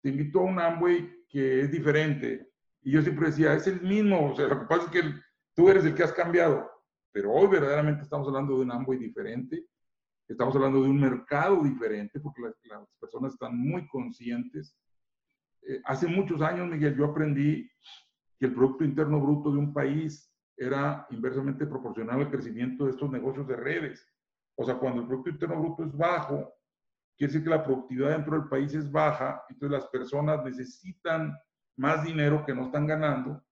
te 0.00 0.08
invito 0.08 0.40
a 0.40 0.44
un 0.44 0.58
Amway 0.58 1.26
que 1.28 1.60
es 1.60 1.70
diferente. 1.70 2.48
Y 2.82 2.92
yo 2.92 3.02
siempre 3.02 3.26
decía, 3.26 3.54
es 3.54 3.66
el 3.66 3.82
mismo, 3.82 4.30
o 4.32 4.36
sea, 4.36 4.48
lo 4.48 4.60
que 4.60 4.66
pasa 4.66 4.84
es 4.84 4.90
que 4.90 5.02
tú 5.54 5.68
eres 5.68 5.84
el 5.84 5.94
que 5.94 6.04
has 6.04 6.12
cambiado. 6.12 6.70
Pero 7.12 7.32
hoy 7.32 7.48
verdaderamente 7.48 8.02
estamos 8.02 8.26
hablando 8.28 8.56
de 8.56 8.62
un 8.62 8.72
Amway 8.72 8.98
diferente, 8.98 9.66
estamos 10.26 10.54
hablando 10.56 10.82
de 10.82 10.88
un 10.88 11.00
mercado 11.00 11.62
diferente, 11.62 12.18
porque 12.20 12.42
las, 12.42 12.54
las 12.64 12.88
personas 12.98 13.34
están 13.34 13.58
muy 13.58 13.86
conscientes 13.88 14.74
eh, 15.62 15.80
hace 15.84 16.06
muchos 16.06 16.40
años, 16.42 16.68
Miguel, 16.68 16.96
yo 16.96 17.06
aprendí 17.06 17.70
que 18.38 18.46
el 18.46 18.54
Producto 18.54 18.84
Interno 18.84 19.20
Bruto 19.20 19.50
de 19.50 19.58
un 19.58 19.72
país 19.72 20.32
era 20.56 21.06
inversamente 21.10 21.66
proporcional 21.66 22.20
al 22.20 22.30
crecimiento 22.30 22.84
de 22.84 22.90
estos 22.90 23.10
negocios 23.10 23.46
de 23.46 23.56
redes. 23.56 24.06
O 24.56 24.64
sea, 24.64 24.76
cuando 24.76 25.02
el 25.02 25.06
Producto 25.06 25.30
Interno 25.30 25.60
Bruto 25.60 25.84
es 25.84 25.96
bajo, 25.96 26.52
quiere 27.16 27.32
decir 27.32 27.44
que 27.44 27.50
la 27.50 27.64
productividad 27.64 28.10
dentro 28.10 28.38
del 28.38 28.48
país 28.48 28.74
es 28.74 28.90
baja, 28.90 29.42
entonces 29.48 29.78
las 29.78 29.88
personas 29.88 30.44
necesitan 30.44 31.36
más 31.76 32.04
dinero 32.04 32.44
que 32.44 32.54
no 32.54 32.66
están 32.66 32.86
ganando 32.86 33.42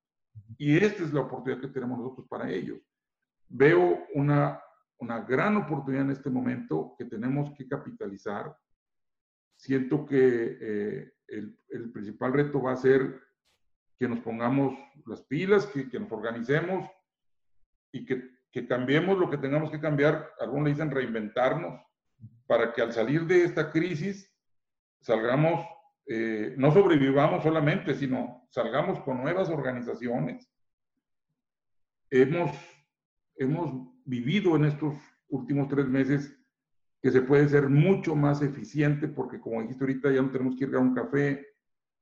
y 0.59 0.77
esta 0.77 1.03
es 1.03 1.13
la 1.13 1.21
oportunidad 1.21 1.61
que 1.61 1.69
tenemos 1.69 1.99
nosotros 1.99 2.27
para 2.29 2.51
ellos. 2.51 2.79
Veo 3.49 4.07
una, 4.15 4.61
una 4.99 5.21
gran 5.21 5.57
oportunidad 5.57 6.05
en 6.05 6.11
este 6.11 6.31
momento 6.31 6.95
que 6.99 7.05
tenemos 7.05 7.53
que 7.57 7.69
capitalizar. 7.69 8.57
Siento 9.57 10.05
que 10.05 10.59
eh, 10.61 11.13
el, 11.29 11.91
principal 11.93 12.33
reto 12.33 12.63
va 12.63 12.73
a 12.73 12.77
ser 12.77 13.21
que 13.99 14.09
nos 14.09 14.21
pongamos 14.21 14.79
las 15.07 15.23
pilas, 15.23 15.67
que, 15.67 15.99
nos 15.99 16.11
organicemos 16.13 16.89
y 17.93 18.05
que, 18.05 18.31
que, 18.53 18.67
cambiemos 18.67 19.19
lo 19.19 19.31
que 19.31 19.39
tengamos 19.39 19.71
que 19.71 19.81
cambiar. 19.81 20.33
Algunos 20.41 20.65
le 20.65 20.71
dicen 20.71 20.91
reinventarnos 20.91 21.81
para 22.47 22.73
que 22.73 22.83
al 22.83 22.93
salir 22.93 23.27
de 23.27 23.45
esta 23.45 23.71
crisis 23.71 24.33
salgamos, 25.01 25.67
eh, 26.07 26.55
no 26.57 26.73
sobrevivamos 26.73 27.43
solamente, 27.43 27.95
sino 27.95 28.47
salgamos 28.51 29.01
con 29.01 29.19
nuevas 29.19 29.49
organizaciones. 29.49 30.49
Hemos, 32.11 32.51
hemos 33.37 33.89
vivido 34.05 34.57
en 34.57 34.67
estos 34.67 34.95
últimos 35.29 35.69
tres 35.69 35.87
meses 35.87 36.36
que 37.03 37.11
se 37.11 37.23
puede 37.23 37.49
ser 37.49 37.69
mucho 37.69 38.15
más 38.15 38.43
eficiente 38.43 39.09
porque 39.09 39.41
como 39.41 39.61
dijiste 39.61 39.85
ahorita 39.85 40.11
ya 40.13 40.23
no 40.23 40.31
tenemos 40.31 40.57
que 40.57 40.65
ir 40.65 40.75
a 40.75 40.81
un 40.81 40.95
café, 40.95 41.47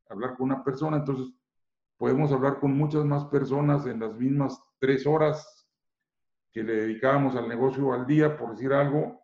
hablar 0.08 0.36
con 0.36 0.46
una 0.50 0.62
persona, 0.62 0.98
entonces 0.98 1.34
podemos 1.96 2.32
hablar 2.32 2.58
con 2.60 2.76
muchas 2.76 3.04
más 3.04 3.24
personas 3.26 3.86
en 3.86 4.00
las 4.00 4.14
mismas 4.14 4.60
tres 4.78 5.06
horas 5.06 5.68
que 6.52 6.62
le 6.62 6.74
dedicábamos 6.74 7.34
al 7.34 7.48
negocio 7.48 7.92
al 7.92 8.06
día, 8.06 8.36
por 8.36 8.50
decir 8.50 8.72
algo, 8.72 9.20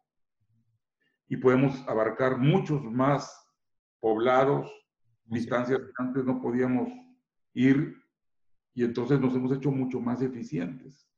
y 1.28 1.36
podemos 1.36 1.86
abarcar 1.88 2.38
muchos 2.38 2.82
más 2.82 3.32
poblados, 4.00 4.68
distancias 5.24 5.78
que 5.78 5.92
antes 5.98 6.24
no 6.24 6.40
podíamos 6.40 6.88
ir, 7.54 7.96
y 8.74 8.84
entonces 8.84 9.20
nos 9.20 9.34
hemos 9.34 9.52
hecho 9.52 9.70
mucho 9.70 10.00
más 10.00 10.22
eficientes. 10.22 11.08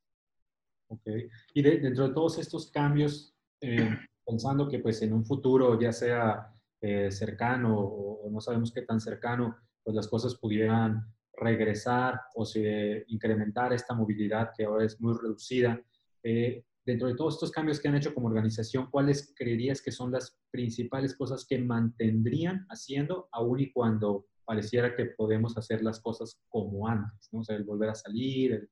Ok. 0.88 1.06
Y 1.54 1.62
dentro 1.62 2.08
de 2.08 2.14
todos 2.14 2.38
estos 2.38 2.70
cambios, 2.70 3.34
eh, 3.62 3.96
pensando 4.24 4.68
que 4.68 4.78
pues 4.78 5.02
en 5.02 5.12
un 5.12 5.24
futuro, 5.24 5.78
ya 5.80 5.92
sea 5.92 6.52
eh, 6.80 7.10
cercano 7.10 7.78
o, 7.78 8.30
no 8.30 8.40
sabemos 8.40 8.72
qué 8.72 8.82
tan 8.82 9.00
cercano, 9.00 9.56
pues 9.82 9.94
las 9.94 10.08
cosas 10.08 10.36
pudieran 10.36 11.06
regresar 11.34 12.20
o 12.34 12.44
se 12.44 13.04
incrementar 13.08 13.72
esta 13.72 13.94
movilidad 13.94 14.50
que 14.56 14.64
ahora 14.64 14.84
es 14.84 15.00
muy 15.00 15.14
reducida. 15.20 15.80
Eh, 16.22 16.64
dentro 16.84 17.08
de 17.08 17.14
todos 17.14 17.34
estos 17.34 17.50
cambios 17.50 17.78
que 17.78 17.88
han 17.88 17.96
hecho 17.96 18.14
como 18.14 18.28
organización, 18.28 18.88
¿cuáles 18.90 19.32
creerías 19.36 19.82
que 19.82 19.92
son 19.92 20.12
las 20.12 20.38
principales 20.50 21.16
cosas 21.16 21.44
que 21.46 21.58
mantendrían 21.58 22.66
haciendo 22.68 23.28
aún 23.32 23.60
y 23.60 23.72
cuando 23.72 24.26
pareciera 24.44 24.94
que 24.96 25.06
podemos 25.06 25.56
hacer 25.56 25.82
las 25.82 26.00
cosas 26.00 26.40
como 26.48 26.88
antes? 26.88 27.28
¿no? 27.32 27.40
O 27.40 27.44
sea, 27.44 27.56
el 27.56 27.64
volver 27.64 27.90
a 27.90 27.94
salir, 27.94 28.68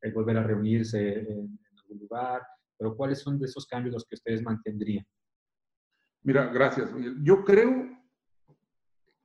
el, 0.00 0.12
volver 0.12 0.38
a 0.38 0.42
reunirse 0.42 1.20
en, 1.20 1.58
en 1.70 1.78
algún 1.78 1.98
lugar, 1.98 2.42
pero 2.78 2.96
¿cuáles 2.96 3.20
son 3.20 3.38
de 3.38 3.46
esos 3.46 3.66
cambios 3.66 3.94
los 3.94 4.04
que 4.06 4.14
ustedes 4.14 4.42
mantendrían? 4.42 5.04
Mira, 6.22 6.46
gracias. 6.46 6.90
Yo 7.22 7.44
creo 7.44 7.98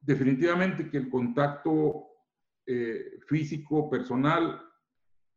definitivamente 0.01 0.89
que 0.89 0.98
el 0.98 1.10
contacto 1.10 2.07
eh, 2.65 3.19
físico, 3.27 3.89
personal, 3.89 4.62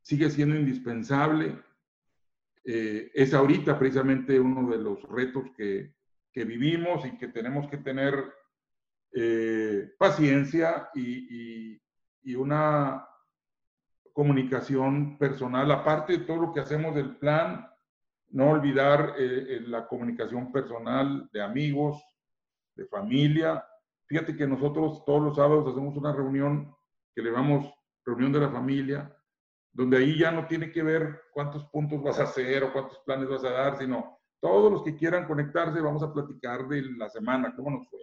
sigue 0.01 0.31
siendo 0.31 0.57
indispensable. 0.57 1.59
Eh, 2.65 3.11
es 3.15 3.35
ahorita 3.35 3.79
precisamente 3.79 4.39
uno 4.39 4.71
de 4.71 4.79
los 4.79 5.03
retos 5.05 5.45
que, 5.57 5.95
que 6.33 6.45
vivimos 6.45 7.05
y 7.07 7.17
que 7.17 7.29
tenemos 7.29 7.69
que 7.69 7.79
tener 7.79 8.15
eh, 9.13 9.93
paciencia 9.99 10.91
y, 10.95 11.73
y, 11.73 11.83
y, 12.23 12.35
una 12.35 13.09
comunicación 14.13 15.17
personal, 15.17 15.71
aparte 15.71 16.19
de 16.19 16.25
todo 16.25 16.43
lo 16.43 16.53
que 16.53 16.61
hacemos 16.61 16.95
del 16.95 17.17
plan, 17.17 17.69
no 18.29 18.51
olvidar 18.51 19.15
eh, 19.19 19.61
la 19.67 19.87
comunicación 19.87 20.53
personal 20.53 21.29
de 21.33 21.43
amigos, 21.43 22.03
de 22.75 22.87
familia. 22.87 23.65
Fíjate 24.07 24.37
que 24.37 24.47
nosotros 24.47 25.05
todos 25.05 25.23
los 25.23 25.37
sábados 25.37 25.73
hacemos 25.73 25.97
una 25.97 26.13
reunión 26.13 26.75
que 27.15 27.23
le 27.23 27.31
llamamos 27.31 27.73
reunión 28.05 28.33
de 28.33 28.41
la 28.41 28.51
familia, 28.51 29.17
donde 29.73 29.99
ahí 29.99 30.19
ya 30.19 30.31
no 30.31 30.47
tiene 30.47 30.71
que 30.71 30.83
ver 30.83 31.23
cuántos 31.33 31.65
puntos 31.67 32.03
vas 32.03 32.19
a 32.19 32.25
hacer 32.25 32.63
o 32.65 32.73
cuántos 32.73 32.99
planes 33.01 33.29
vas 33.29 33.45
a 33.45 33.51
dar, 33.51 33.79
sino 33.79 34.19
todos 34.41 34.71
los 34.71 34.83
que 34.83 34.95
quieran 34.95 35.27
conectarse 35.27 35.81
vamos 35.81 36.03
a 36.03 36.13
platicar 36.13 36.69
de 36.69 36.83
la 36.97 37.09
semana, 37.09 37.55
cómo 37.55 37.71
nos 37.71 37.89
fue. 37.89 38.01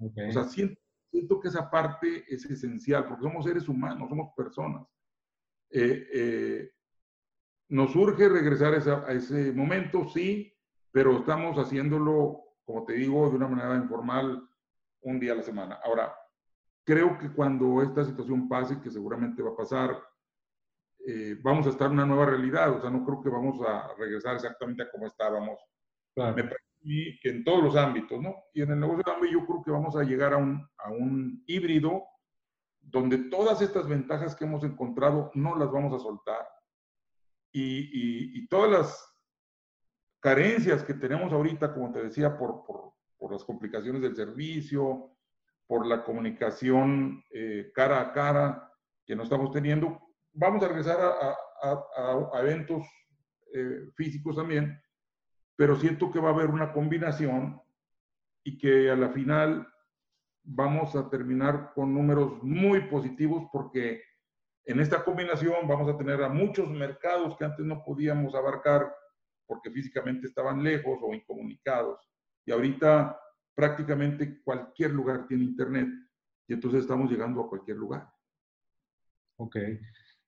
O 0.00 0.32
sea, 0.32 0.44
siento, 0.44 0.80
siento, 1.10 1.40
que 1.40 1.48
esa 1.48 1.68
parte 1.70 2.24
es 2.28 2.44
esencial, 2.44 3.08
porque 3.08 3.24
somos 3.24 3.44
seres 3.44 3.68
humanos, 3.68 4.08
somos 4.08 4.32
personas. 4.36 4.86
Eh, 5.70 6.06
eh, 6.12 6.70
nos 7.68 7.94
urge 7.94 8.28
regresar 8.28 8.74
a, 8.74 9.12
ese 9.12 9.52
momento, 9.52 10.08
sí, 10.08 10.52
pero 10.90 11.18
estamos 11.18 11.58
haciéndolo, 11.58 12.40
como 12.64 12.84
te 12.84 12.94
digo, 12.94 13.28
de 13.28 13.36
una 13.36 13.48
manera 13.48 13.76
informal, 13.76 14.42
un 15.02 15.20
día 15.20 15.32
a 15.32 15.36
la 15.36 15.42
semana. 15.42 15.78
Ahora, 15.84 16.14
creo 16.84 17.18
que 17.18 17.30
cuando 17.32 17.82
esta 17.82 18.04
situación 18.04 18.48
pase, 18.48 18.80
que 18.80 18.90
seguramente 18.90 19.42
va 19.42 19.50
a 19.50 19.56
pasar, 19.56 20.02
eh, 21.06 21.36
vamos 21.42 21.66
a 21.66 21.70
estar 21.70 21.88
en 21.88 21.94
una 21.94 22.06
nueva 22.06 22.26
realidad. 22.26 22.76
O 22.76 22.80
sea, 22.80 22.90
no 22.90 23.04
creo 23.04 23.22
que 23.22 23.28
vamos 23.28 23.60
a 23.66 23.94
regresar 23.98 24.34
exactamente 24.34 24.82
a 24.82 24.90
como 24.90 25.06
estábamos. 25.06 25.58
Me 26.16 26.42
parece 26.42 26.56
que 27.22 27.30
en 27.30 27.44
todos 27.44 27.62
los 27.62 27.76
ámbitos, 27.76 28.20
¿no? 28.20 28.34
Y 28.52 28.62
en 28.62 28.72
el 28.72 28.80
negocio 28.80 29.04
de 29.04 29.30
yo 29.30 29.46
creo 29.46 29.62
que 29.62 29.70
vamos 29.70 29.94
a 29.94 30.02
llegar 30.02 30.32
a 30.32 30.36
un, 30.36 30.68
a 30.78 30.90
un 30.90 31.44
híbrido 31.46 32.02
donde 32.80 33.18
todas 33.30 33.60
estas 33.60 33.86
ventajas 33.86 34.34
que 34.34 34.44
hemos 34.44 34.64
encontrado 34.64 35.30
no 35.34 35.56
las 35.56 35.70
vamos 35.70 35.92
a 35.92 36.02
soltar 36.02 36.48
y, 37.60 38.48
todas 38.48 38.70
las 38.70 39.14
carencias 40.20 40.82
que 40.82 40.94
tenemos 40.94 41.32
ahorita, 41.32 41.72
como 41.72 41.92
te 41.92 42.04
decía, 42.04 42.36
por, 42.36 42.64
por, 42.64 43.32
las 43.32 43.44
complicaciones 43.44 44.00
del 44.00 44.16
servicio, 44.16 45.10
por 45.66 45.86
la 45.86 46.02
comunicación 46.02 47.22
eh, 47.30 47.70
cara 47.74 48.00
a 48.00 48.12
cara 48.12 48.72
que 49.04 49.14
no 49.14 49.24
estamos 49.24 49.52
teniendo, 49.52 50.00
vamos 50.32 50.62
a 50.62 50.68
regresar 50.68 50.98
a, 51.00 51.36
a, 51.62 52.40
eventos 52.40 52.86
eh, 53.52 53.90
físicos 53.94 54.36
también, 54.36 54.80
pero 55.56 55.76
siento 55.76 56.10
que 56.10 56.20
va 56.20 56.30
a 56.30 56.32
haber 56.32 56.48
una 56.48 56.72
combinación 56.72 57.60
y 58.44 58.56
que 58.56 58.90
a 58.90 58.96
la 58.96 59.10
final 59.10 59.66
vamos 60.42 60.96
a 60.96 61.10
terminar 61.10 61.72
con 61.74 61.92
números 61.92 62.42
muy 62.42 62.88
positivos 62.88 63.44
porque 63.52 64.02
en 64.68 64.80
esta 64.80 65.02
combinación 65.02 65.66
vamos 65.66 65.88
a 65.88 65.96
tener 65.96 66.22
a 66.22 66.28
muchos 66.28 66.68
mercados 66.68 67.34
que 67.38 67.44
antes 67.46 67.64
no 67.64 67.82
podíamos 67.82 68.34
abarcar 68.34 68.94
porque 69.46 69.70
físicamente 69.70 70.26
estaban 70.26 70.62
lejos 70.62 70.98
o 71.02 71.14
incomunicados. 71.14 72.06
Y 72.44 72.52
ahorita 72.52 73.18
prácticamente 73.54 74.42
cualquier 74.42 74.90
lugar 74.90 75.26
tiene 75.26 75.44
internet 75.44 75.88
y 76.46 76.52
entonces 76.52 76.82
estamos 76.82 77.10
llegando 77.10 77.40
a 77.40 77.48
cualquier 77.48 77.78
lugar. 77.78 78.12
Ok. 79.38 79.56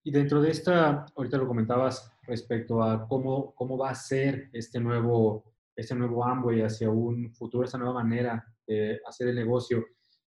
Y 0.04 0.10
dentro 0.10 0.40
de 0.40 0.50
esta, 0.50 1.04
ahorita 1.14 1.36
lo 1.36 1.46
comentabas 1.46 2.10
respecto 2.22 2.82
a 2.82 3.06
cómo, 3.06 3.54
cómo 3.54 3.76
va 3.76 3.90
a 3.90 3.94
ser 3.94 4.48
este 4.54 4.80
nuevo, 4.80 5.52
este 5.76 5.94
nuevo 5.94 6.24
Amway 6.24 6.62
hacia 6.62 6.88
un 6.88 7.30
futuro, 7.34 7.64
esta 7.64 7.76
nueva 7.76 8.02
manera 8.02 8.42
de 8.66 9.02
hacer 9.06 9.28
el 9.28 9.34
negocio. 9.34 9.84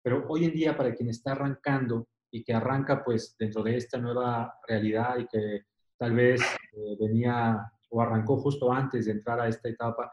Pero 0.03 0.27
hoy 0.27 0.45
en 0.45 0.53
día, 0.53 0.77
para 0.77 0.93
quien 0.93 1.09
está 1.09 1.31
arrancando, 1.31 2.07
y 2.31 2.43
que 2.43 2.53
arranca 2.53 3.03
pues 3.03 3.35
dentro 3.37 3.63
de 3.63 3.77
esta 3.77 3.97
nueva 3.97 4.53
realidad 4.67 5.17
y 5.17 5.27
que 5.27 5.65
tal 5.97 6.13
vez 6.13 6.41
eh, 6.41 6.97
venía 6.99 7.71
o 7.89 8.01
arrancó 8.01 8.37
justo 8.37 8.71
antes 8.71 9.05
de 9.05 9.13
entrar 9.13 9.39
a 9.39 9.47
esta 9.47 9.69
etapa 9.69 10.11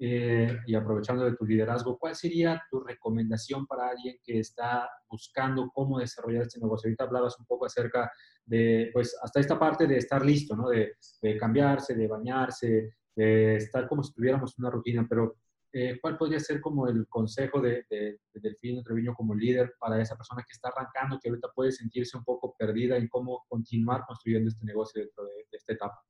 eh, 0.00 0.60
y 0.64 0.76
aprovechando 0.76 1.24
de 1.24 1.34
tu 1.34 1.44
liderazgo, 1.44 1.98
¿cuál 1.98 2.14
sería 2.14 2.62
tu 2.70 2.78
recomendación 2.78 3.66
para 3.66 3.88
alguien 3.88 4.16
que 4.22 4.38
está 4.38 4.88
buscando 5.10 5.70
cómo 5.74 5.98
desarrollar 5.98 6.42
este 6.42 6.60
negocio? 6.60 6.86
Ahorita 6.86 7.04
hablabas 7.04 7.38
un 7.40 7.46
poco 7.46 7.66
acerca 7.66 8.08
de, 8.44 8.90
pues, 8.92 9.18
hasta 9.20 9.40
esta 9.40 9.58
parte 9.58 9.88
de 9.88 9.98
estar 9.98 10.24
listo, 10.24 10.54
¿no? 10.54 10.68
De, 10.68 10.94
de 11.20 11.36
cambiarse, 11.36 11.96
de 11.96 12.06
bañarse, 12.06 12.94
de 13.16 13.56
estar 13.56 13.88
como 13.88 14.04
si 14.04 14.12
tuviéramos 14.14 14.56
una 14.58 14.70
rutina, 14.70 15.04
pero 15.08 15.36
eh, 15.72 15.98
¿cuál 16.00 16.16
podría 16.16 16.40
ser 16.40 16.60
como 16.60 16.88
el 16.88 17.06
consejo 17.08 17.60
de, 17.60 17.84
de, 17.90 18.20
de 18.32 18.40
Delfino 18.40 18.82
Treviño 18.82 19.14
como 19.14 19.34
líder 19.34 19.74
para 19.78 20.00
esa 20.00 20.16
persona 20.16 20.42
que 20.42 20.54
está 20.54 20.68
arrancando, 20.68 21.18
que 21.20 21.28
ahorita 21.28 21.48
puede 21.54 21.72
sentirse 21.72 22.16
un 22.16 22.24
poco 22.24 22.54
perdida 22.58 22.96
en 22.96 23.08
cómo 23.08 23.44
continuar 23.48 24.04
construyendo 24.06 24.48
este 24.48 24.64
negocio 24.64 25.02
dentro 25.02 25.24
de, 25.24 25.46
esta 25.52 25.74
etapa? 25.74 26.02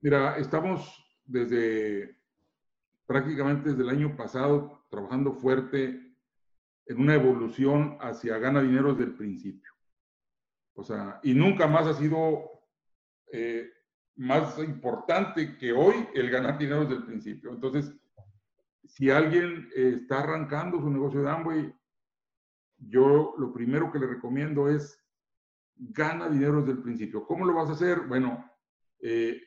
Mira, 0.00 0.36
estamos 0.38 1.04
desde 1.24 2.16
prácticamente 3.06 3.70
desde 3.70 3.82
el 3.82 3.88
año 3.88 4.16
pasado 4.16 4.84
trabajando 4.90 5.32
fuerte 5.32 6.16
en 6.86 7.00
una 7.00 7.14
evolución 7.14 7.98
hacia 8.00 8.38
gana 8.38 8.62
dinero 8.62 8.94
desde 8.94 9.10
el 9.10 9.16
principio. 9.16 9.70
O 10.74 10.82
sea, 10.82 11.20
y 11.22 11.34
nunca 11.34 11.66
más 11.66 11.86
ha 11.86 11.94
sido 11.94 12.50
eh, 13.32 13.70
más 14.16 14.58
importante 14.58 15.56
que 15.56 15.72
hoy 15.72 16.08
el 16.14 16.30
ganar 16.30 16.58
dinero 16.58 16.80
desde 16.80 16.96
el 16.96 17.04
principio. 17.04 17.50
Entonces, 17.50 17.92
si 18.98 19.12
alguien 19.12 19.70
eh, 19.76 19.98
está 20.00 20.18
arrancando 20.18 20.80
su 20.80 20.90
negocio 20.90 21.22
de 21.22 21.30
Amway, 21.30 21.72
yo 22.78 23.36
lo 23.38 23.52
primero 23.52 23.92
que 23.92 24.00
le 24.00 24.08
recomiendo 24.08 24.68
es 24.68 25.00
gana 25.76 26.28
dinero 26.28 26.62
desde 26.62 26.72
el 26.72 26.82
principio. 26.82 27.24
¿Cómo 27.24 27.46
lo 27.46 27.54
vas 27.54 27.68
a 27.70 27.74
hacer? 27.74 28.00
Bueno, 28.08 28.50
eh, 28.98 29.40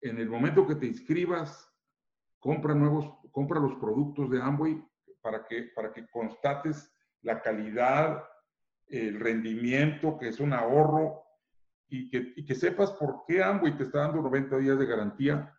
en 0.00 0.18
el 0.18 0.28
momento 0.28 0.66
que 0.66 0.74
te 0.74 0.86
inscribas, 0.86 1.72
compra 2.40 2.74
nuevos, 2.74 3.08
compra 3.30 3.60
los 3.60 3.76
productos 3.76 4.28
de 4.28 4.42
Amway 4.42 4.84
para 5.20 5.46
que, 5.46 5.70
para 5.72 5.92
que 5.92 6.08
constates 6.08 6.92
la 7.22 7.42
calidad, 7.42 8.24
el 8.88 9.20
rendimiento, 9.20 10.18
que 10.18 10.26
es 10.26 10.40
un 10.40 10.54
ahorro, 10.54 11.22
y 11.86 12.10
que, 12.10 12.32
y 12.34 12.44
que 12.44 12.56
sepas 12.56 12.90
por 12.90 13.22
qué 13.28 13.44
Amway 13.44 13.76
te 13.76 13.84
está 13.84 14.00
dando 14.00 14.22
90 14.22 14.58
días 14.58 14.76
de 14.76 14.86
garantía 14.86 15.56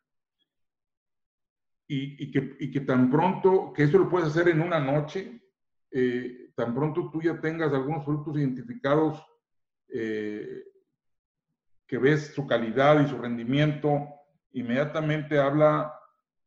y, 1.94 2.32
que, 2.32 2.56
y, 2.58 2.72
que, 2.72 2.82
tan 2.82 3.12
pronto, 3.12 3.74
que 3.74 3.84
eso 3.84 3.98
lo 3.98 4.10
puedes 4.10 4.30
hacer 4.30 4.48
en 4.48 4.62
una 4.62 4.80
noche, 4.80 5.42
eh, 5.92 6.52
tan 6.56 6.74
pronto 6.74 7.10
tú 7.12 7.22
ya 7.22 7.42
tengas 7.42 7.74
algunos 7.74 8.06
productos 8.06 8.38
identificados 8.38 9.22
eh, 9.94 10.64
que 11.86 11.98
ves 11.98 12.34
su 12.34 12.48
calidad 12.48 13.04
y 13.04 13.10
su 13.10 13.18
rendimiento, 13.18 14.08
inmediatamente 14.54 15.38
habla 15.38 15.94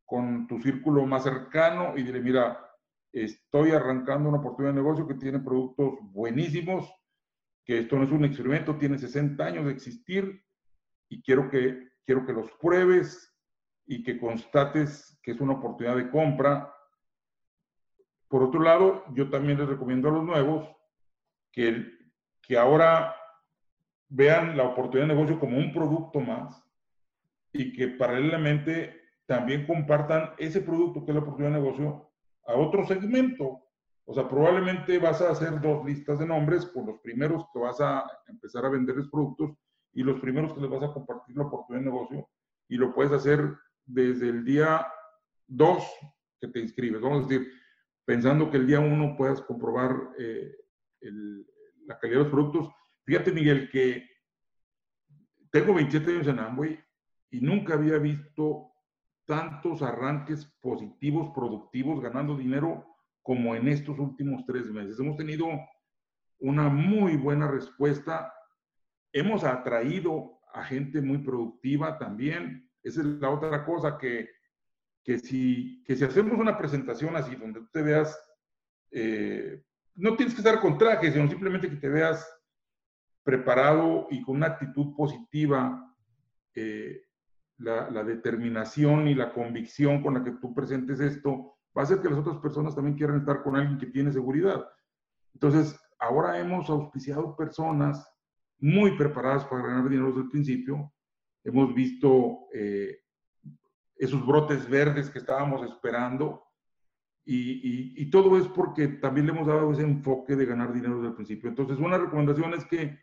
con 0.03 0.47
tu 0.47 0.59
círculo 0.59 1.05
más 1.05 1.23
cercano 1.23 1.93
y 1.95 2.01
dile, 2.01 2.21
mira, 2.21 2.67
estoy 3.13 3.69
arrancando 3.69 4.29
una 4.29 4.39
oportunidad 4.39 4.73
de 4.73 4.81
negocio 4.81 5.07
que 5.07 5.13
tiene 5.13 5.39
productos 5.39 5.99
buenísimos, 6.01 6.91
que 7.63 7.79
esto 7.79 7.97
no 7.97 8.05
es 8.05 8.11
un 8.11 8.25
experimento, 8.25 8.77
tiene 8.77 8.97
60 8.97 9.45
años 9.45 9.65
de 9.65 9.73
existir 9.73 10.43
y 11.07 11.21
quiero 11.21 11.51
que, 11.51 11.87
quiero 12.03 12.25
que 12.25 12.33
los 12.33 12.51
pruebes, 12.53 13.34
y 13.87 14.03
que 14.03 14.19
constates 14.19 15.19
que 15.21 15.31
es 15.31 15.41
una 15.41 15.53
oportunidad 15.53 15.95
de 15.95 16.09
compra. 16.09 16.73
Por 18.27 18.43
otro 18.43 18.61
lado, 18.61 19.03
yo 19.13 19.29
también 19.29 19.59
les 19.59 19.67
recomiendo 19.67 20.09
a 20.09 20.13
los 20.13 20.23
nuevos 20.23 20.67
que, 21.51 21.85
que 22.41 22.57
ahora 22.57 23.15
vean 24.09 24.57
la 24.57 24.63
oportunidad 24.63 25.07
de 25.07 25.13
negocio 25.13 25.39
como 25.39 25.57
un 25.57 25.73
producto 25.73 26.19
más 26.19 26.63
y 27.51 27.73
que 27.73 27.87
paralelamente 27.89 29.01
también 29.25 29.65
compartan 29.65 30.31
ese 30.37 30.61
producto 30.61 31.03
que 31.03 31.11
es 31.11 31.15
la 31.15 31.21
oportunidad 31.21 31.53
de 31.53 31.61
negocio 31.61 32.11
a 32.47 32.53
otro 32.53 32.85
segmento. 32.85 33.61
O 34.05 34.13
sea, 34.13 34.27
probablemente 34.29 34.99
vas 34.99 35.21
a 35.21 35.31
hacer 35.31 35.59
dos 35.61 35.83
listas 35.83 36.19
de 36.19 36.27
nombres 36.27 36.65
con 36.67 36.85
los 36.85 36.99
primeros 36.99 37.45
que 37.51 37.59
vas 37.59 37.81
a 37.81 38.05
empezar 38.27 38.65
a 38.65 38.69
venderles 38.69 39.07
productos 39.09 39.51
y 39.93 40.03
los 40.03 40.19
primeros 40.19 40.53
que 40.53 40.61
les 40.61 40.69
vas 40.69 40.83
a 40.83 40.93
compartir 40.93 41.35
la 41.35 41.45
oportunidad 41.45 41.85
de 41.85 41.91
negocio 41.91 42.29
y 42.67 42.75
lo 42.75 42.93
puedes 42.93 43.13
hacer 43.13 43.57
desde 43.85 44.29
el 44.29 44.43
día 44.43 44.85
2 45.47 45.83
que 46.41 46.47
te 46.47 46.59
inscribes. 46.59 47.01
Vamos 47.01 47.25
a 47.25 47.27
decir, 47.27 47.51
pensando 48.05 48.49
que 48.49 48.57
el 48.57 48.67
día 48.67 48.79
1 48.79 49.15
puedas 49.17 49.41
comprobar 49.41 50.11
eh, 50.17 50.55
la 51.85 51.99
calidad 51.99 52.19
de 52.19 52.23
los 52.23 52.33
productos. 52.33 52.69
Fíjate, 53.05 53.31
Miguel, 53.31 53.69
que 53.69 54.07
tengo 55.51 55.73
27 55.73 56.11
años 56.11 56.27
en 56.27 56.39
Amway 56.39 56.79
y 57.31 57.39
nunca 57.39 57.75
había 57.75 57.97
visto 57.97 58.71
tantos 59.25 59.81
arranques 59.81 60.45
positivos, 60.61 61.31
productivos, 61.33 62.01
ganando 62.01 62.35
dinero 62.35 62.85
como 63.21 63.55
en 63.55 63.67
estos 63.67 63.97
últimos 63.97 64.45
tres 64.45 64.69
meses. 64.71 64.99
Hemos 64.99 65.17
tenido 65.17 65.47
una 66.39 66.69
muy 66.69 67.17
buena 67.17 67.47
respuesta. 67.47 68.31
Hemos 69.11 69.43
atraído 69.43 70.39
a 70.53 70.63
gente 70.63 71.01
muy 71.01 71.19
productiva 71.19 71.97
también. 71.97 72.64
Esa 72.85 73.01
es 73.01 73.07
la 73.07 73.31
otra 73.31 73.65
cosa 73.65 73.97
que, 73.97 74.29
que, 75.03 75.17
si, 75.17 75.83
que 75.83 75.95
si 75.95 76.03
hacemos 76.03 76.39
una 76.39 76.55
presentación 76.55 77.15
así, 77.15 77.35
donde 77.35 77.61
tú 77.61 77.67
te 77.71 77.81
veas, 77.81 78.15
eh, 78.91 79.63
no 79.95 80.15
tienes 80.15 80.35
que 80.35 80.41
estar 80.41 80.59
con 80.61 80.77
traje, 80.77 81.11
sino 81.11 81.27
simplemente 81.27 81.67
que 81.67 81.77
te 81.77 81.89
veas 81.89 82.31
preparado 83.23 84.05
y 84.11 84.21
con 84.21 84.35
una 84.35 84.47
actitud 84.47 84.95
positiva, 84.95 85.95
eh, 86.53 87.01
la, 87.57 87.89
la, 87.89 88.03
determinación 88.03 89.07
y 89.07 89.15
la 89.15 89.33
convicción 89.33 90.03
con 90.03 90.13
la 90.13 90.23
que 90.23 90.33
tú 90.33 90.53
presentes 90.53 90.99
esto, 90.99 91.57
va 91.75 91.81
a 91.81 91.85
hacer 91.85 92.01
que 92.01 92.09
las 92.09 92.19
otras 92.19 92.37
personas 92.37 92.75
también 92.75 92.97
quieran 92.97 93.17
estar 93.17 93.41
con 93.41 93.55
alguien 93.55 93.79
que 93.79 93.87
tiene 93.87 94.11
seguridad. 94.11 94.63
Entonces, 95.33 95.75
ahora 95.97 96.37
hemos 96.39 96.69
auspiciado 96.69 97.35
personas 97.35 98.07
muy 98.59 98.95
preparadas 98.95 99.45
para 99.45 99.63
ganar 99.63 99.89
dinero 99.89 100.09
desde 100.09 100.21
el 100.21 100.29
principio. 100.29 100.93
Hemos 101.45 101.73
visto 101.73 102.47
eh, 102.53 102.99
esos 103.95 104.25
brotes 104.25 104.69
verdes 104.69 105.09
que 105.09 105.19
estábamos 105.19 105.63
esperando 105.63 106.43
y, 107.23 107.93
y, 107.99 108.09
todo 108.11 108.37
es 108.37 108.47
porque 108.47 108.87
también 108.87 109.25
le 109.25 109.31
hemos 109.31 109.47
dado 109.47 109.71
ese 109.71 109.81
enfoque 109.81 110.35
de 110.35 110.45
ganar 110.45 110.71
dinero 110.71 110.97
desde 110.97 111.07
el 111.07 111.15
principio. 111.15 111.49
Entonces, 111.49 111.79
una 111.79 111.97
recomendación 111.97 112.53
es 112.53 112.65
que 112.65 112.99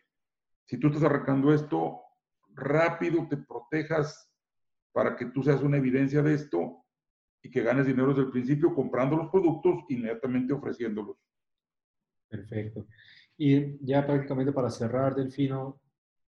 si 0.65 0.77
tú 0.77 0.87
estás 0.87 1.03
arrancando 1.03 1.53
esto, 1.53 1.99
rápido 2.53 3.27
te 3.27 3.35
protejas 3.35 4.31
para 4.93 5.17
que 5.17 5.25
tú 5.25 5.43
seas 5.43 5.61
una 5.61 5.77
evidencia 5.77 6.21
de 6.21 6.35
esto 6.35 6.85
y 7.41 7.49
que 7.49 7.63
ganes 7.63 7.85
dinero 7.85 8.09
desde 8.09 8.21
el 8.21 8.31
principio 8.31 8.73
comprando 8.73 9.17
los 9.17 9.29
productos, 9.29 9.83
inmediatamente 9.89 10.53
ofreciéndolos. 10.53 11.17
Perfecto. 12.29 12.87
Y 13.37 13.85
ya 13.85 14.05
prácticamente 14.05 14.53
para 14.53 14.69
cerrar, 14.69 15.15
Delfino, 15.15 15.81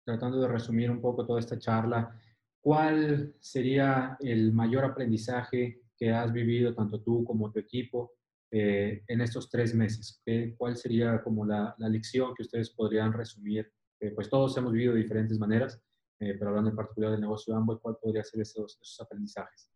tratando 0.04 0.40
de 0.40 0.48
resumir 0.48 0.90
un 0.90 1.00
poco 1.00 1.26
toda 1.26 1.40
esta 1.40 1.58
charla, 1.58 2.18
¿cuál 2.60 3.34
sería 3.40 4.16
el 4.20 4.52
mayor 4.52 4.84
aprendizaje 4.84 5.82
que 5.96 6.10
has 6.10 6.32
vivido 6.32 6.74
tanto 6.74 7.00
tú 7.02 7.24
como 7.24 7.50
tu 7.50 7.58
equipo 7.58 8.12
eh, 8.50 9.02
en 9.08 9.20
estos 9.20 9.50
tres 9.50 9.74
meses? 9.74 10.22
¿Cuál 10.56 10.76
sería 10.76 11.22
como 11.22 11.44
la, 11.44 11.74
lección 11.78 12.34
que 12.34 12.42
ustedes 12.42 12.70
podrían 12.70 13.12
resumir? 13.12 13.72
Eh, 14.00 14.10
pues 14.10 14.28
todos 14.28 14.56
hemos 14.56 14.72
vivido 14.72 14.94
de 14.94 15.02
diferentes 15.02 15.38
maneras, 15.38 15.80
eh, 16.20 16.34
pero 16.38 16.50
hablando 16.50 16.70
en 16.70 16.76
particular 16.76 17.12
del 17.12 17.20
negocio 17.20 17.52
de 17.52 17.60
Amway, 17.60 17.78
¿cuál 17.80 17.96
podría 18.00 18.22
ser 18.24 18.40
esos, 18.40 18.78
esos 18.80 19.00
aprendizajes? 19.00 19.70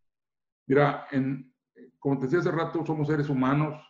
Mira, 0.67 1.07
en, 1.11 1.51
como 1.97 2.17
te 2.17 2.25
decía 2.25 2.39
hace 2.39 2.51
rato, 2.51 2.85
somos 2.85 3.07
seres 3.07 3.29
humanos 3.29 3.81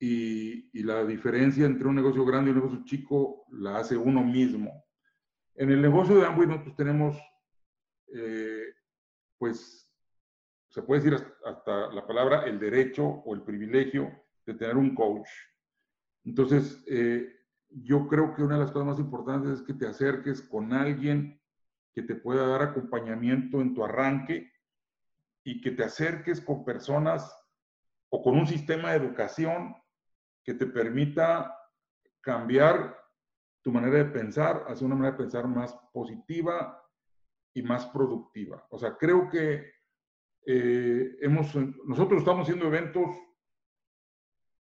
y, 0.00 0.82
la 0.82 1.04
diferencia 1.04 1.66
entre 1.66 1.88
un 1.88 1.96
negocio 1.96 2.24
grande 2.24 2.50
y 2.50 2.52
un 2.52 2.60
negocio 2.60 2.84
chico 2.84 3.44
la 3.50 3.78
hace 3.78 3.96
uno 3.96 4.24
mismo. 4.24 4.84
En 5.58 5.72
el 5.72 5.82
negocio 5.82 6.14
de 6.14 6.24
Amway 6.24 6.46
nosotros 6.46 6.76
tenemos, 6.76 7.18
eh, 8.14 8.74
pues, 9.38 9.92
se 10.68 10.82
puede 10.82 11.02
decir 11.02 11.26
hasta, 11.44 11.92
la 11.92 12.06
palabra 12.06 12.44
el 12.44 12.60
derecho 12.60 13.04
o 13.04 13.34
el 13.34 13.42
privilegio 13.42 14.08
de 14.46 14.54
tener 14.54 14.76
un 14.76 14.94
coach. 14.94 15.28
Entonces, 16.24 16.80
eh, 16.86 17.40
yo 17.70 18.06
creo 18.06 18.36
que 18.36 18.44
una 18.44 18.54
de 18.54 18.60
las 18.60 18.70
cosas 18.70 18.86
más 18.86 18.98
importantes 19.00 19.58
es 19.58 19.62
que 19.62 19.74
te 19.74 19.88
acerques 19.88 20.42
con 20.42 20.72
alguien 20.72 21.42
que 21.92 22.02
te 22.02 22.14
pueda 22.14 22.46
dar 22.46 22.62
acompañamiento 22.62 23.60
en 23.60 23.74
tu 23.74 23.84
arranque 23.84 24.52
y 25.42 25.60
que 25.60 25.72
te 25.72 25.82
acerques 25.82 26.40
con 26.40 26.64
personas 26.64 27.34
o 28.10 28.22
con 28.22 28.38
un 28.38 28.46
sistema 28.46 28.92
de 28.92 28.98
educación 28.98 29.74
que 30.44 30.54
te 30.54 30.66
permita 30.66 31.52
cambiar 32.20 32.96
tu 33.62 33.72
manera 33.72 33.98
de 33.98 34.04
pensar 34.06 34.64
hacia 34.68 34.86
una 34.86 34.96
manera 34.96 35.16
de 35.16 35.22
pensar 35.22 35.46
más 35.46 35.74
positiva 35.92 36.82
y 37.54 37.62
más 37.62 37.86
productiva. 37.86 38.66
O 38.70 38.78
sea, 38.78 38.96
creo 38.96 39.28
que 39.28 39.72
eh, 40.46 41.16
hemos, 41.20 41.54
nosotros 41.84 42.20
estamos 42.20 42.42
haciendo 42.42 42.66
eventos 42.66 43.10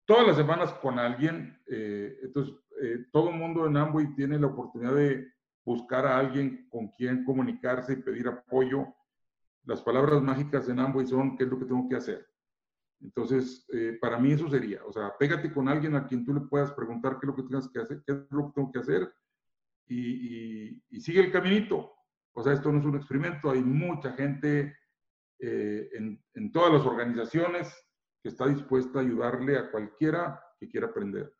todas 0.06 0.26
las 0.28 0.38
semanas 0.38 0.74
con 0.74 1.00
alguien, 1.00 1.62
eh, 1.68 2.18
entonces 2.24 2.56
eh, 2.82 3.06
todo 3.12 3.30
el 3.30 3.36
mundo 3.36 3.66
en 3.66 3.78
Amway 3.78 4.14
tiene 4.16 4.40
la 4.40 4.48
oportunidad 4.48 4.96
de 4.96 5.32
buscar 5.64 6.06
a 6.06 6.18
alguien 6.18 6.68
con 6.70 6.90
quien 6.90 7.24
comunicarse 7.24 7.94
y 7.94 7.98
pedir 7.98 8.28
apoyo. 8.28 8.88
Las 9.64 9.82
palabras 9.82 10.22
mágicas 10.22 10.70
en 10.70 10.80
Amway 10.80 11.08
son 11.08 11.38
qué 11.38 11.44
es 11.44 11.50
lo 11.50 11.58
que 11.60 11.66
tengo 11.66 11.90
que 11.90 11.96
hacer. 11.96 12.28
Entonces, 13.02 13.66
eh, 13.74 13.98
para 14.00 14.18
mí 14.18 14.32
eso 14.32 14.50
sería, 14.50 14.84
o 14.86 14.92
sea, 14.92 15.14
pégate 15.18 15.54
con 15.54 15.68
alguien 15.68 15.96
a 15.96 16.08
quien 16.08 16.26
tú 16.26 16.34
le 16.34 16.42
puedas 16.42 16.72
preguntar 16.72 17.20
qué 17.20 17.26
es 17.26 17.28
lo 17.28 17.36
que 17.36 17.44
tienes 17.44 17.68
que 17.70 17.80
hacer, 17.80 18.04
qué 18.06 18.14
es 18.14 18.20
lo 18.32 18.48
que 18.48 18.54
tengo 18.56 18.72
que 18.72 18.80
hacer 18.80 19.14
y, 19.88 21.00
sigue 21.00 21.22
el 21.22 21.32
caminito. 21.32 21.94
O 22.34 22.44
sea, 22.44 22.54
esto 22.54 22.72
no 22.72 22.80
es 22.80 22.86
un 22.86 22.96
experimento, 22.96 23.52
hay 23.52 23.62
mucha 23.62 24.14
gente 24.14 24.76
eh, 25.40 25.90
en, 25.94 26.22
en 26.34 26.52
todas 26.52 26.74
las 26.74 26.86
organizaciones 26.86 27.74
que 28.24 28.30
está 28.30 28.48
dispuesta 28.48 29.00
a 29.00 29.02
ayudarle 29.04 29.58
a 29.58 29.70
cualquiera 29.72 30.42
que 30.60 30.68
quiera 30.68 30.88
aprender. 30.88 31.32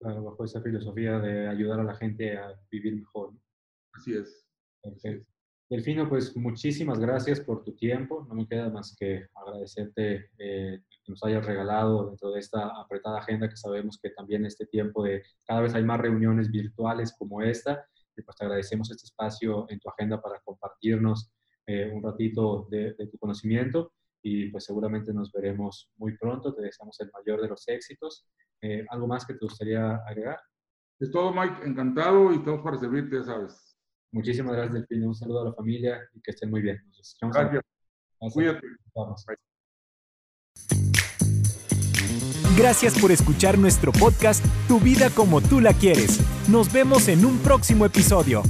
Claro, 0.00 0.24
bajo 0.24 0.44
esa 0.44 0.60
filosofía 0.60 1.20
de 1.20 1.46
ayudar 1.46 1.80
a 1.80 1.84
la 1.84 1.94
gente 1.94 2.36
a 2.36 2.52
vivir 2.70 2.96
mejor. 2.96 3.32
Así 3.92 4.14
es. 4.14 4.44
Perfecto. 4.82 5.31
Delfino, 5.68 6.08
pues 6.08 6.36
muchísimas 6.36 6.98
gracias 6.98 7.40
por 7.40 7.64
tu 7.64 7.74
tiempo. 7.74 8.26
No 8.28 8.34
me 8.34 8.46
queda 8.46 8.68
más 8.68 8.94
que 8.98 9.26
agradecerte 9.34 10.30
eh, 10.38 10.82
que 10.88 11.12
nos 11.12 11.24
hayas 11.24 11.46
regalado 11.46 12.08
dentro 12.08 12.30
de 12.30 12.40
esta 12.40 12.68
apretada 12.78 13.18
agenda 13.18 13.48
que 13.48 13.56
sabemos 13.56 13.98
que 14.00 14.10
también 14.10 14.44
este 14.44 14.66
tiempo 14.66 15.02
de 15.02 15.22
cada 15.46 15.62
vez 15.62 15.74
hay 15.74 15.82
más 15.82 16.00
reuniones 16.00 16.50
virtuales 16.50 17.14
como 17.18 17.40
esta. 17.42 17.86
Y 18.16 18.22
pues 18.22 18.36
te 18.36 18.44
agradecemos 18.44 18.90
este 18.90 19.06
espacio 19.06 19.66
en 19.70 19.80
tu 19.80 19.88
agenda 19.88 20.20
para 20.20 20.40
compartirnos 20.40 21.32
eh, 21.66 21.90
un 21.90 22.02
ratito 22.02 22.66
de, 22.70 22.94
tu 23.10 23.16
conocimiento 23.18 23.92
y 24.22 24.50
pues 24.50 24.64
seguramente 24.64 25.14
nos 25.14 25.32
veremos 25.32 25.90
muy 25.96 26.16
pronto. 26.18 26.54
Te 26.54 26.62
deseamos 26.62 27.00
el 27.00 27.10
mayor 27.12 27.40
de 27.40 27.48
los 27.48 27.66
éxitos. 27.68 28.26
Eh, 28.60 28.84
¿Algo 28.90 29.06
más 29.06 29.24
que 29.24 29.34
te 29.34 29.44
gustaría 29.46 29.96
agregar? 30.06 30.38
Es 31.00 31.10
todo, 31.10 31.32
Mike. 31.32 31.64
Encantado 31.64 32.32
y 32.32 32.36
estamos 32.36 32.60
para 32.60 32.78
servirte, 32.78 33.16
ya 33.16 33.24
sabes. 33.24 33.71
Muchísimas 34.12 34.54
gracias, 34.54 34.74
Delfino. 34.74 35.08
Un 35.08 35.14
saludo 35.14 35.42
a 35.42 35.44
la 35.46 35.54
familia 35.54 36.00
y 36.14 36.20
que 36.20 36.30
estén 36.30 36.50
muy 36.50 36.60
bien. 36.60 36.78
gracias. 37.22 37.62
Cuídate. 38.32 38.66
Gracias 42.56 42.98
por 43.00 43.10
escuchar 43.10 43.58
nuestro 43.58 43.90
podcast 43.92 44.44
Tu 44.68 44.78
vida 44.78 45.08
como 45.10 45.40
tú 45.40 45.60
la 45.60 45.72
quieres. 45.72 46.20
Nos 46.48 46.72
vemos 46.72 47.08
en 47.08 47.24
un 47.24 47.38
próximo 47.38 47.86
episodio. 47.86 48.42